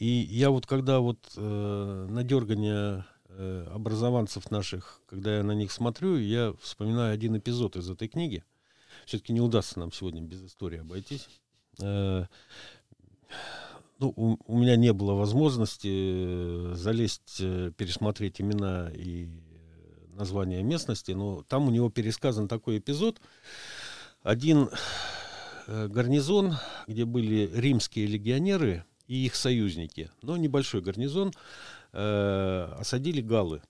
и 0.00 0.26
я 0.30 0.50
вот 0.50 0.66
когда 0.66 0.98
вот 0.98 1.20
э, 1.36 2.06
на 2.10 2.24
дергание 2.24 3.04
э, 3.28 3.68
образованцев 3.72 4.50
наших, 4.50 5.00
когда 5.06 5.36
я 5.36 5.44
на 5.44 5.52
них 5.52 5.70
смотрю, 5.70 6.16
я 6.16 6.54
вспоминаю 6.60 7.14
один 7.14 7.38
эпизод 7.38 7.76
из 7.76 7.88
этой 7.88 8.08
книги. 8.08 8.42
Все-таки 9.06 9.32
не 9.32 9.40
удастся 9.40 9.78
нам 9.78 9.92
сегодня 9.92 10.22
без 10.22 10.44
истории 10.44 10.80
обойтись. 10.80 11.28
ну, 11.78 12.26
у, 13.98 14.36
у 14.46 14.58
меня 14.58 14.76
не 14.76 14.92
было 14.92 15.14
возможности 15.14 16.74
залезть, 16.74 17.38
пересмотреть 17.76 18.40
имена 18.40 18.90
и 18.94 19.28
названия 20.14 20.62
местности, 20.62 21.12
но 21.12 21.42
там 21.42 21.68
у 21.68 21.70
него 21.70 21.90
пересказан 21.90 22.48
такой 22.48 22.78
эпизод, 22.78 23.20
один 24.22 24.70
э, 25.66 25.88
гарнизон, 25.88 26.54
где 26.86 27.04
были 27.04 27.50
римские 27.54 28.06
легионеры 28.06 28.84
и 29.06 29.26
их 29.26 29.34
союзники, 29.34 30.10
но 30.22 30.36
небольшой 30.36 30.80
гарнизон, 30.80 31.32
э, 31.92 32.68
осадили 32.78 33.20
галлы. 33.20 33.62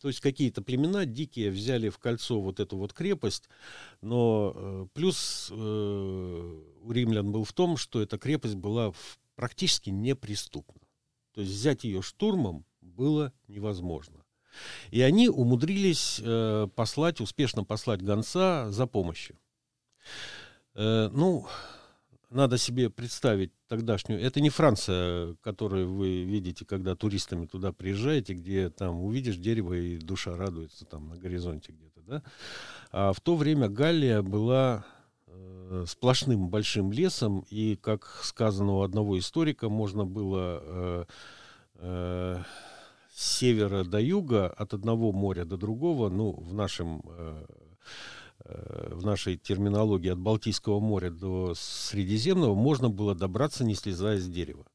То 0.00 0.08
есть 0.08 0.20
какие-то 0.20 0.62
племена 0.62 1.04
дикие 1.04 1.50
взяли 1.50 1.90
в 1.90 1.98
кольцо 1.98 2.40
вот 2.40 2.58
эту 2.58 2.78
вот 2.78 2.94
крепость, 2.94 3.48
но 4.00 4.52
э, 4.54 4.86
плюс 4.94 5.48
э, 5.50 5.54
у 5.54 6.92
римлян 6.92 7.30
был 7.30 7.44
в 7.44 7.52
том, 7.52 7.76
что 7.76 8.00
эта 8.00 8.18
крепость 8.18 8.54
была 8.54 8.94
практически 9.34 9.90
неприступна. 9.90 10.80
То 11.34 11.42
есть 11.42 11.52
взять 11.52 11.84
ее 11.84 12.00
штурмом 12.00 12.64
было 12.80 13.32
невозможно. 13.46 14.24
И 14.90 15.02
они 15.02 15.28
умудрились 15.28 16.20
э, 16.22 16.68
послать, 16.74 17.20
успешно 17.20 17.64
послать 17.64 18.02
гонца 18.02 18.70
за 18.70 18.86
помощью. 18.86 19.38
Э, 20.74 21.10
ну, 21.12 21.46
надо 22.30 22.58
себе 22.58 22.90
представить 22.90 23.52
тогдашнюю... 23.68 24.20
Это 24.20 24.40
не 24.40 24.50
Франция, 24.50 25.34
которую 25.42 25.92
вы 25.92 26.22
видите, 26.22 26.64
когда 26.64 26.94
туристами 26.94 27.46
туда 27.46 27.72
приезжаете, 27.72 28.34
где 28.34 28.70
там 28.70 29.02
увидишь 29.02 29.36
дерево 29.36 29.74
и 29.74 29.98
душа 29.98 30.36
радуется 30.36 30.84
там 30.84 31.08
на 31.08 31.16
горизонте 31.16 31.72
где-то, 31.72 32.00
да? 32.02 32.22
А 32.92 33.12
в 33.12 33.20
то 33.20 33.36
время 33.36 33.68
Галлия 33.68 34.22
была 34.22 34.86
э, 35.26 35.84
сплошным 35.88 36.48
большим 36.48 36.92
лесом, 36.92 37.44
и, 37.50 37.76
как 37.76 38.20
сказано 38.22 38.74
у 38.74 38.82
одного 38.82 39.18
историка, 39.18 39.68
можно 39.68 40.04
было... 40.04 40.60
Э, 40.62 41.04
э, 41.74 42.42
с 43.12 43.38
севера 43.38 43.84
до 43.84 44.00
юга, 44.00 44.48
от 44.48 44.72
одного 44.72 45.12
моря 45.12 45.44
до 45.44 45.56
другого, 45.56 46.08
ну, 46.08 46.32
в 46.32 46.54
нашем 46.54 47.02
э, 47.04 47.44
в 48.44 49.04
нашей 49.04 49.36
терминологии 49.36 50.10
от 50.10 50.18
Балтийского 50.18 50.80
моря 50.80 51.10
до 51.10 51.54
Средиземного 51.54 52.54
можно 52.54 52.88
было 52.88 53.14
добраться, 53.14 53.64
не 53.64 53.74
слезая 53.74 54.18
с 54.18 54.26
дерева. 54.26 54.66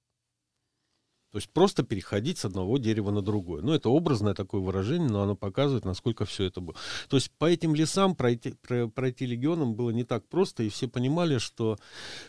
То 1.36 1.40
есть 1.40 1.50
просто 1.50 1.84
переходить 1.84 2.38
с 2.38 2.46
одного 2.46 2.78
дерева 2.78 3.12
на 3.12 3.22
другое. 3.22 3.62
Ну, 3.62 3.74
это 3.74 3.90
образное 3.90 4.34
такое 4.34 4.62
выражение, 4.62 5.10
но 5.10 5.22
оно 5.22 5.36
показывает, 5.36 5.84
насколько 5.84 6.24
все 6.24 6.46
это 6.46 6.62
было. 6.62 6.78
То 7.10 7.18
есть 7.18 7.30
по 7.32 7.44
этим 7.44 7.76
лесам 7.76 8.16
пройти, 8.16 8.56
пройти 8.96 9.26
легионом 9.26 9.76
было 9.76 9.90
не 9.90 10.06
так 10.06 10.26
просто, 10.30 10.64
и 10.64 10.70
все 10.70 10.88
понимали, 10.88 11.38
что, 11.40 11.78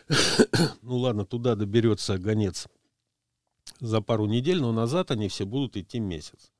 ну 0.81 0.97
ладно, 0.97 1.25
туда 1.25 1.55
доберется 1.55 2.17
гонец 2.17 2.67
за 3.79 4.01
пару 4.01 4.25
недель, 4.25 4.59
но 4.59 4.73
назад 4.73 5.09
они 5.11 5.29
все 5.29 5.45
будут 5.45 5.77
идти 5.77 5.99
месяц. 5.99 6.51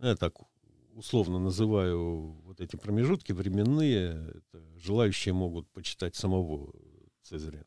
Я 0.00 0.16
так 0.16 0.34
условно 0.96 1.38
называю 1.38 2.32
вот 2.44 2.60
эти 2.60 2.76
промежутки 2.76 3.32
временные. 3.32 4.32
Это 4.34 4.64
желающие 4.78 5.34
могут 5.34 5.68
почитать 5.70 6.16
самого 6.16 6.72
Цезаря. 7.22 7.64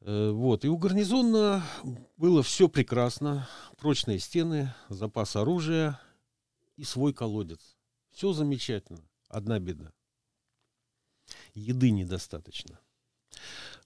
Э, 0.00 0.30
вот. 0.30 0.64
И 0.64 0.68
у 0.68 0.76
гарнизона 0.76 1.64
было 2.16 2.42
все 2.42 2.68
прекрасно. 2.68 3.48
Прочные 3.78 4.18
стены, 4.18 4.72
запас 4.88 5.34
оружия 5.34 5.98
и 6.76 6.84
свой 6.84 7.12
колодец. 7.14 7.76
Все 8.10 8.32
замечательно. 8.32 9.02
Одна 9.28 9.58
беда. 9.58 9.92
Еды 11.54 11.90
недостаточно 11.90 12.78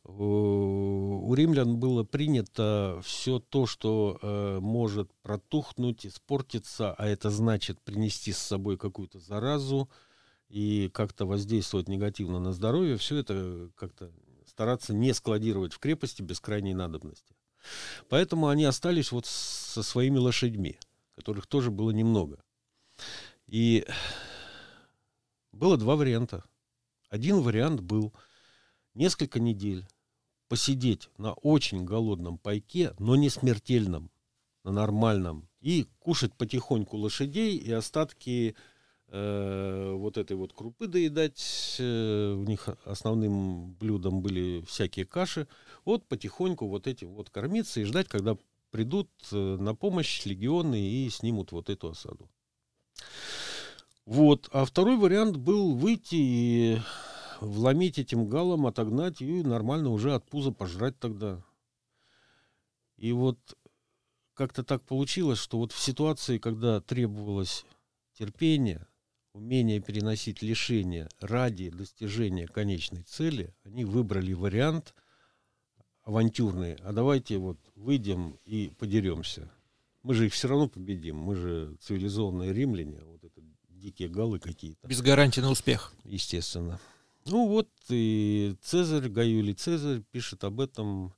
у 0.09 1.35
римлян 1.35 1.79
было 1.79 2.05
принято 2.05 3.01
все 3.05 3.40
то, 3.40 3.66
что 3.66 4.19
э, 4.23 4.59
может 4.61 5.12
протухнуть, 5.23 6.07
испортиться, 6.07 6.95
а 6.95 7.07
это 7.07 7.31
значит 7.31 7.81
принести 7.81 8.33
с 8.33 8.38
собой 8.38 8.79
какую-то 8.79 9.19
заразу 9.19 9.90
и 10.49 10.90
как-то 10.95 11.27
воздействовать 11.27 11.88
негативно 11.88 12.38
на 12.38 12.53
здоровье, 12.53 12.97
все 12.97 13.16
это 13.16 13.69
как-то 13.75 14.12
стараться 14.47 14.95
не 14.95 15.12
складировать 15.12 15.73
в 15.73 15.81
крепости 15.81 16.23
без 16.23 16.38
крайней 16.38 16.75
надобности. 16.75 17.35
Поэтому 18.09 18.47
они 18.47 18.64
остались 18.64 19.11
вот 19.11 19.27
со 19.27 19.83
своими 19.83 20.19
лошадьми, 20.19 20.79
которых 21.16 21.49
тоже 21.49 21.73
было 21.73 21.90
немного. 21.90 22.38
И 23.47 23.85
было 25.51 25.77
два 25.77 25.97
варианта. 25.97 26.45
Один 27.09 27.40
вариант 27.40 27.81
был 27.81 28.14
несколько 28.95 29.40
недель 29.40 29.87
посидеть 30.48 31.09
на 31.18 31.32
очень 31.32 31.85
голодном 31.85 32.38
пайке, 32.38 32.94
но 32.98 33.16
не 33.16 33.30
смертельном, 33.30 34.11
на 34.64 34.72
нормальном, 34.72 35.48
и 35.61 35.87
кушать 35.98 36.35
потихоньку 36.35 36.96
лошадей 36.96 37.56
и 37.56 37.72
остатки 37.72 38.54
э, 39.09 39.92
вот 39.94 40.16
этой 40.16 40.37
вот 40.37 40.52
крупы 40.52 40.87
доедать. 40.87 41.76
Э, 41.78 42.32
у 42.32 42.44
них 42.44 42.68
основным 42.85 43.72
блюдом 43.74 44.22
были 44.22 44.62
всякие 44.66 45.06
каши. 45.06 45.48
Вот 45.85 46.06
потихоньку 46.06 46.66
вот 46.68 46.87
этим 46.87 47.14
вот 47.14 47.30
кормиться 47.30 47.80
и 47.80 47.85
ждать, 47.85 48.09
когда 48.09 48.37
придут 48.70 49.11
э, 49.32 49.37
на 49.37 49.74
помощь 49.74 50.24
легионы 50.24 50.80
и 50.80 51.11
снимут 51.11 51.52
вот 51.52 51.70
эту 51.70 51.88
осаду. 51.88 52.28
Вот. 54.04 54.48
А 54.52 54.64
второй 54.64 54.96
вариант 54.96 55.37
был 55.37 55.74
выйти 55.74 56.14
и 56.14 56.78
вломить 57.40 57.99
этим 57.99 58.29
галом, 58.29 58.66
отогнать 58.66 59.20
и 59.20 59.42
нормально 59.42 59.90
уже 59.90 60.14
от 60.14 60.29
пуза 60.29 60.53
пожрать 60.53 60.99
тогда. 60.99 61.42
И 62.96 63.12
вот 63.12 63.38
как-то 64.35 64.62
так 64.62 64.83
получилось, 64.83 65.38
что 65.38 65.59
вот 65.59 65.72
в 65.72 65.79
ситуации, 65.79 66.38
когда 66.38 66.81
требовалось 66.81 67.64
терпение, 68.12 68.87
умение 69.33 69.81
переносить 69.81 70.42
лишения 70.42 71.09
ради 71.20 71.70
достижения 71.70 72.46
конечной 72.46 73.03
цели, 73.03 73.55
они 73.64 73.85
выбрали 73.85 74.33
вариант 74.33 74.94
авантюрный. 76.05 76.75
А 76.77 76.92
давайте 76.92 77.38
вот 77.38 77.59
выйдем 77.75 78.38
и 78.44 78.70
подеремся. 78.79 79.51
Мы 80.03 80.14
же 80.14 80.27
их 80.27 80.33
все 80.33 80.49
равно 80.49 80.68
победим. 80.68 81.16
Мы 81.16 81.35
же 81.35 81.77
цивилизованные 81.81 82.53
римляне. 82.53 83.01
Вот 83.03 83.25
это 83.25 83.40
дикие 83.68 84.09
галы 84.09 84.38
какие-то. 84.38 84.87
Без 84.87 85.03
гарантии 85.03 85.40
на 85.40 85.51
успех. 85.51 85.92
Естественно. 86.05 86.79
Ну 87.28 87.48
вот 87.48 87.68
и 87.88 88.56
Цезарь, 88.62 89.08
Гаюлий 89.08 89.54
Цезарь 89.54 90.00
пишет 90.12 90.44
об 90.44 90.60
этом. 90.60 91.12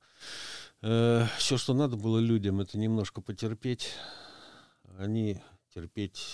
Э, 0.81 1.27
все, 1.37 1.59
что 1.59 1.75
надо 1.75 1.97
было 1.97 2.19
людям, 2.19 2.61
это 2.61 2.79
немножко 2.79 3.21
потерпеть. 3.21 3.91
Они 4.97 5.43
терпеть 5.75 6.25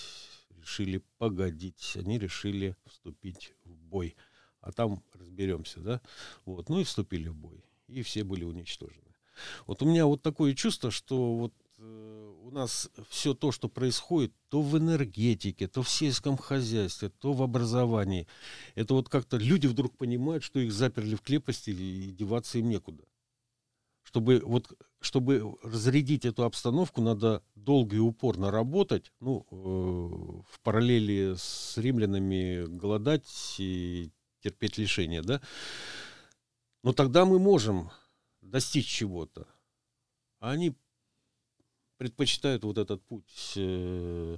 решили 0.49 1.03
погодить. 1.17 1.97
Они 1.97 2.17
решили 2.17 2.77
вступить 2.85 3.53
в 3.65 3.75
бой. 3.75 4.15
А 4.61 4.71
там 4.71 5.03
разберемся, 5.13 5.81
да? 5.81 6.01
Вот. 6.45 6.69
Ну 6.69 6.79
и 6.79 6.85
вступили 6.85 7.27
в 7.27 7.35
бой. 7.35 7.61
И 7.87 8.01
все 8.01 8.23
были 8.23 8.45
уничтожены. 8.45 9.13
Вот 9.67 9.81
у 9.81 9.85
меня 9.85 10.05
вот 10.05 10.21
такое 10.21 10.55
чувство, 10.55 10.89
что 10.89 11.35
вот 11.35 11.53
у 11.77 12.51
нас 12.51 12.89
все 13.09 13.33
то, 13.33 13.51
что 13.51 13.67
происходит, 13.67 14.33
то 14.49 14.61
в 14.61 14.77
энергетике, 14.77 15.67
то 15.67 15.83
в 15.83 15.89
сельском 15.89 16.37
хозяйстве, 16.37 17.09
то 17.09 17.33
в 17.33 17.41
образовании, 17.41 18.27
это 18.75 18.93
вот 18.93 19.09
как-то 19.09 19.37
люди 19.37 19.67
вдруг 19.67 19.97
понимают, 19.97 20.43
что 20.43 20.59
их 20.59 20.71
заперли 20.71 21.15
в 21.15 21.21
крепости 21.21 21.71
и 21.71 22.11
деваться 22.11 22.59
им 22.59 22.69
некуда. 22.69 23.03
Чтобы, 24.03 24.41
вот, 24.45 24.71
чтобы 25.01 25.57
разрядить 25.63 26.25
эту 26.25 26.43
обстановку, 26.43 27.01
надо 27.01 27.43
долго 27.55 27.95
и 27.95 27.99
упорно 27.99 28.51
работать, 28.51 29.11
ну, 29.19 29.45
э, 29.49 29.55
в 30.47 30.59
параллели 30.61 31.33
с 31.35 31.75
римлянами 31.77 32.65
голодать 32.67 33.55
и 33.57 34.11
терпеть 34.41 34.77
лишения, 34.77 35.23
да. 35.23 35.41
Но 36.83 36.93
тогда 36.93 37.25
мы 37.25 37.39
можем 37.39 37.89
достичь 38.41 38.85
чего-то. 38.85 39.47
А 40.39 40.51
они 40.51 40.75
предпочитают 41.97 42.63
вот 42.63 42.77
этот 42.77 43.01
путь 43.03 43.53
э, 43.55 44.37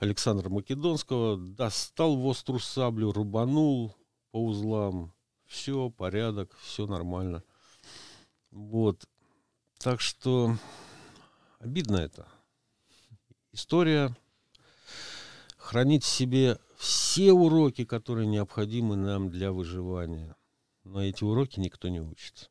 Александра 0.00 0.48
Македонского. 0.48 1.36
Достал 1.36 2.16
в 2.16 2.28
острую 2.28 2.60
саблю, 2.60 3.12
рубанул 3.12 3.96
по 4.30 4.44
узлам. 4.44 5.12
Все, 5.46 5.90
порядок, 5.90 6.56
все 6.60 6.86
нормально. 6.86 7.42
Вот. 8.50 9.04
Так 9.78 10.00
что 10.00 10.56
обидно 11.58 11.96
это. 11.96 12.26
История 13.52 14.16
хранит 15.58 16.02
в 16.02 16.08
себе 16.08 16.58
все 16.76 17.32
уроки, 17.32 17.84
которые 17.84 18.26
необходимы 18.26 18.96
нам 18.96 19.30
для 19.30 19.52
выживания. 19.52 20.36
Но 20.84 21.02
эти 21.02 21.24
уроки 21.24 21.60
никто 21.60 21.88
не 21.88 22.00
учит. 22.00 22.50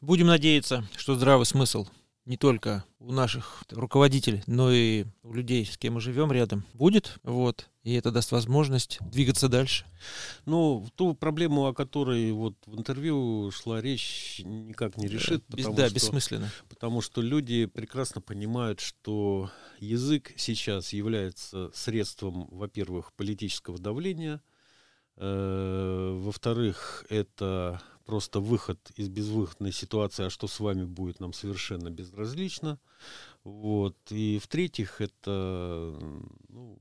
Будем 0.00 0.26
надеяться, 0.26 0.86
что 0.96 1.14
здравый 1.14 1.46
смысл 1.46 1.86
не 2.26 2.36
только 2.36 2.84
у 2.98 3.12
наших 3.12 3.64
руководителей, 3.70 4.42
но 4.46 4.72
и 4.72 5.04
у 5.22 5.34
людей, 5.34 5.66
с 5.66 5.76
кем 5.76 5.94
мы 5.94 6.00
живем 6.00 6.32
рядом, 6.32 6.64
будет. 6.72 7.18
Вот. 7.22 7.68
И 7.82 7.92
это 7.92 8.10
даст 8.10 8.32
возможность 8.32 8.98
двигаться 9.02 9.48
дальше. 9.48 9.84
Ну, 10.46 10.86
ту 10.94 11.14
проблему, 11.14 11.66
о 11.66 11.74
которой 11.74 12.32
вот 12.32 12.54
в 12.64 12.78
интервью 12.78 13.50
шла 13.50 13.82
речь, 13.82 14.40
никак 14.42 14.96
не 14.96 15.06
решит. 15.06 15.44
Да, 15.48 15.56
потому 15.56 15.76
да 15.76 15.86
что, 15.86 15.94
бессмысленно. 15.94 16.50
Потому 16.70 17.00
что 17.02 17.20
люди 17.20 17.66
прекрасно 17.66 18.22
понимают, 18.22 18.80
что 18.80 19.50
язык 19.78 20.32
сейчас 20.36 20.94
является 20.94 21.70
средством, 21.74 22.48
во-первых, 22.50 23.12
политического 23.12 23.78
давления, 23.78 24.40
э, 25.16 26.18
во-вторых, 26.22 27.04
это 27.10 27.82
просто 28.04 28.40
выход 28.40 28.78
из 28.96 29.08
безвыходной 29.08 29.72
ситуации, 29.72 30.26
а 30.26 30.30
что 30.30 30.46
с 30.46 30.60
вами 30.60 30.84
будет, 30.84 31.20
нам 31.20 31.32
совершенно 31.32 31.90
безразлично. 31.90 32.78
Вот. 33.42 33.96
И 34.10 34.38
в-третьих, 34.38 35.00
это, 35.00 35.96
ну, 36.48 36.78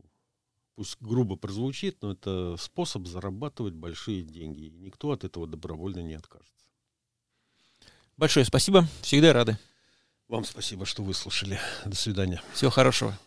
пусть 0.75 0.97
грубо 1.01 1.35
прозвучит, 1.35 2.01
но 2.01 2.11
это 2.11 2.55
способ 2.59 3.07
зарабатывать 3.07 3.73
большие 3.73 4.23
деньги. 4.23 4.63
И 4.63 4.71
никто 4.71 5.11
от 5.11 5.23
этого 5.23 5.47
добровольно 5.47 5.99
не 5.99 6.15
откажется. 6.15 6.51
Большое 8.17 8.45
спасибо. 8.45 8.87
Всегда 9.01 9.33
рады. 9.33 9.57
Вам 10.27 10.45
спасибо, 10.45 10.85
что 10.85 11.03
выслушали. 11.03 11.59
До 11.85 11.95
свидания. 11.95 12.41
Всего 12.53 12.71
хорошего. 12.71 13.17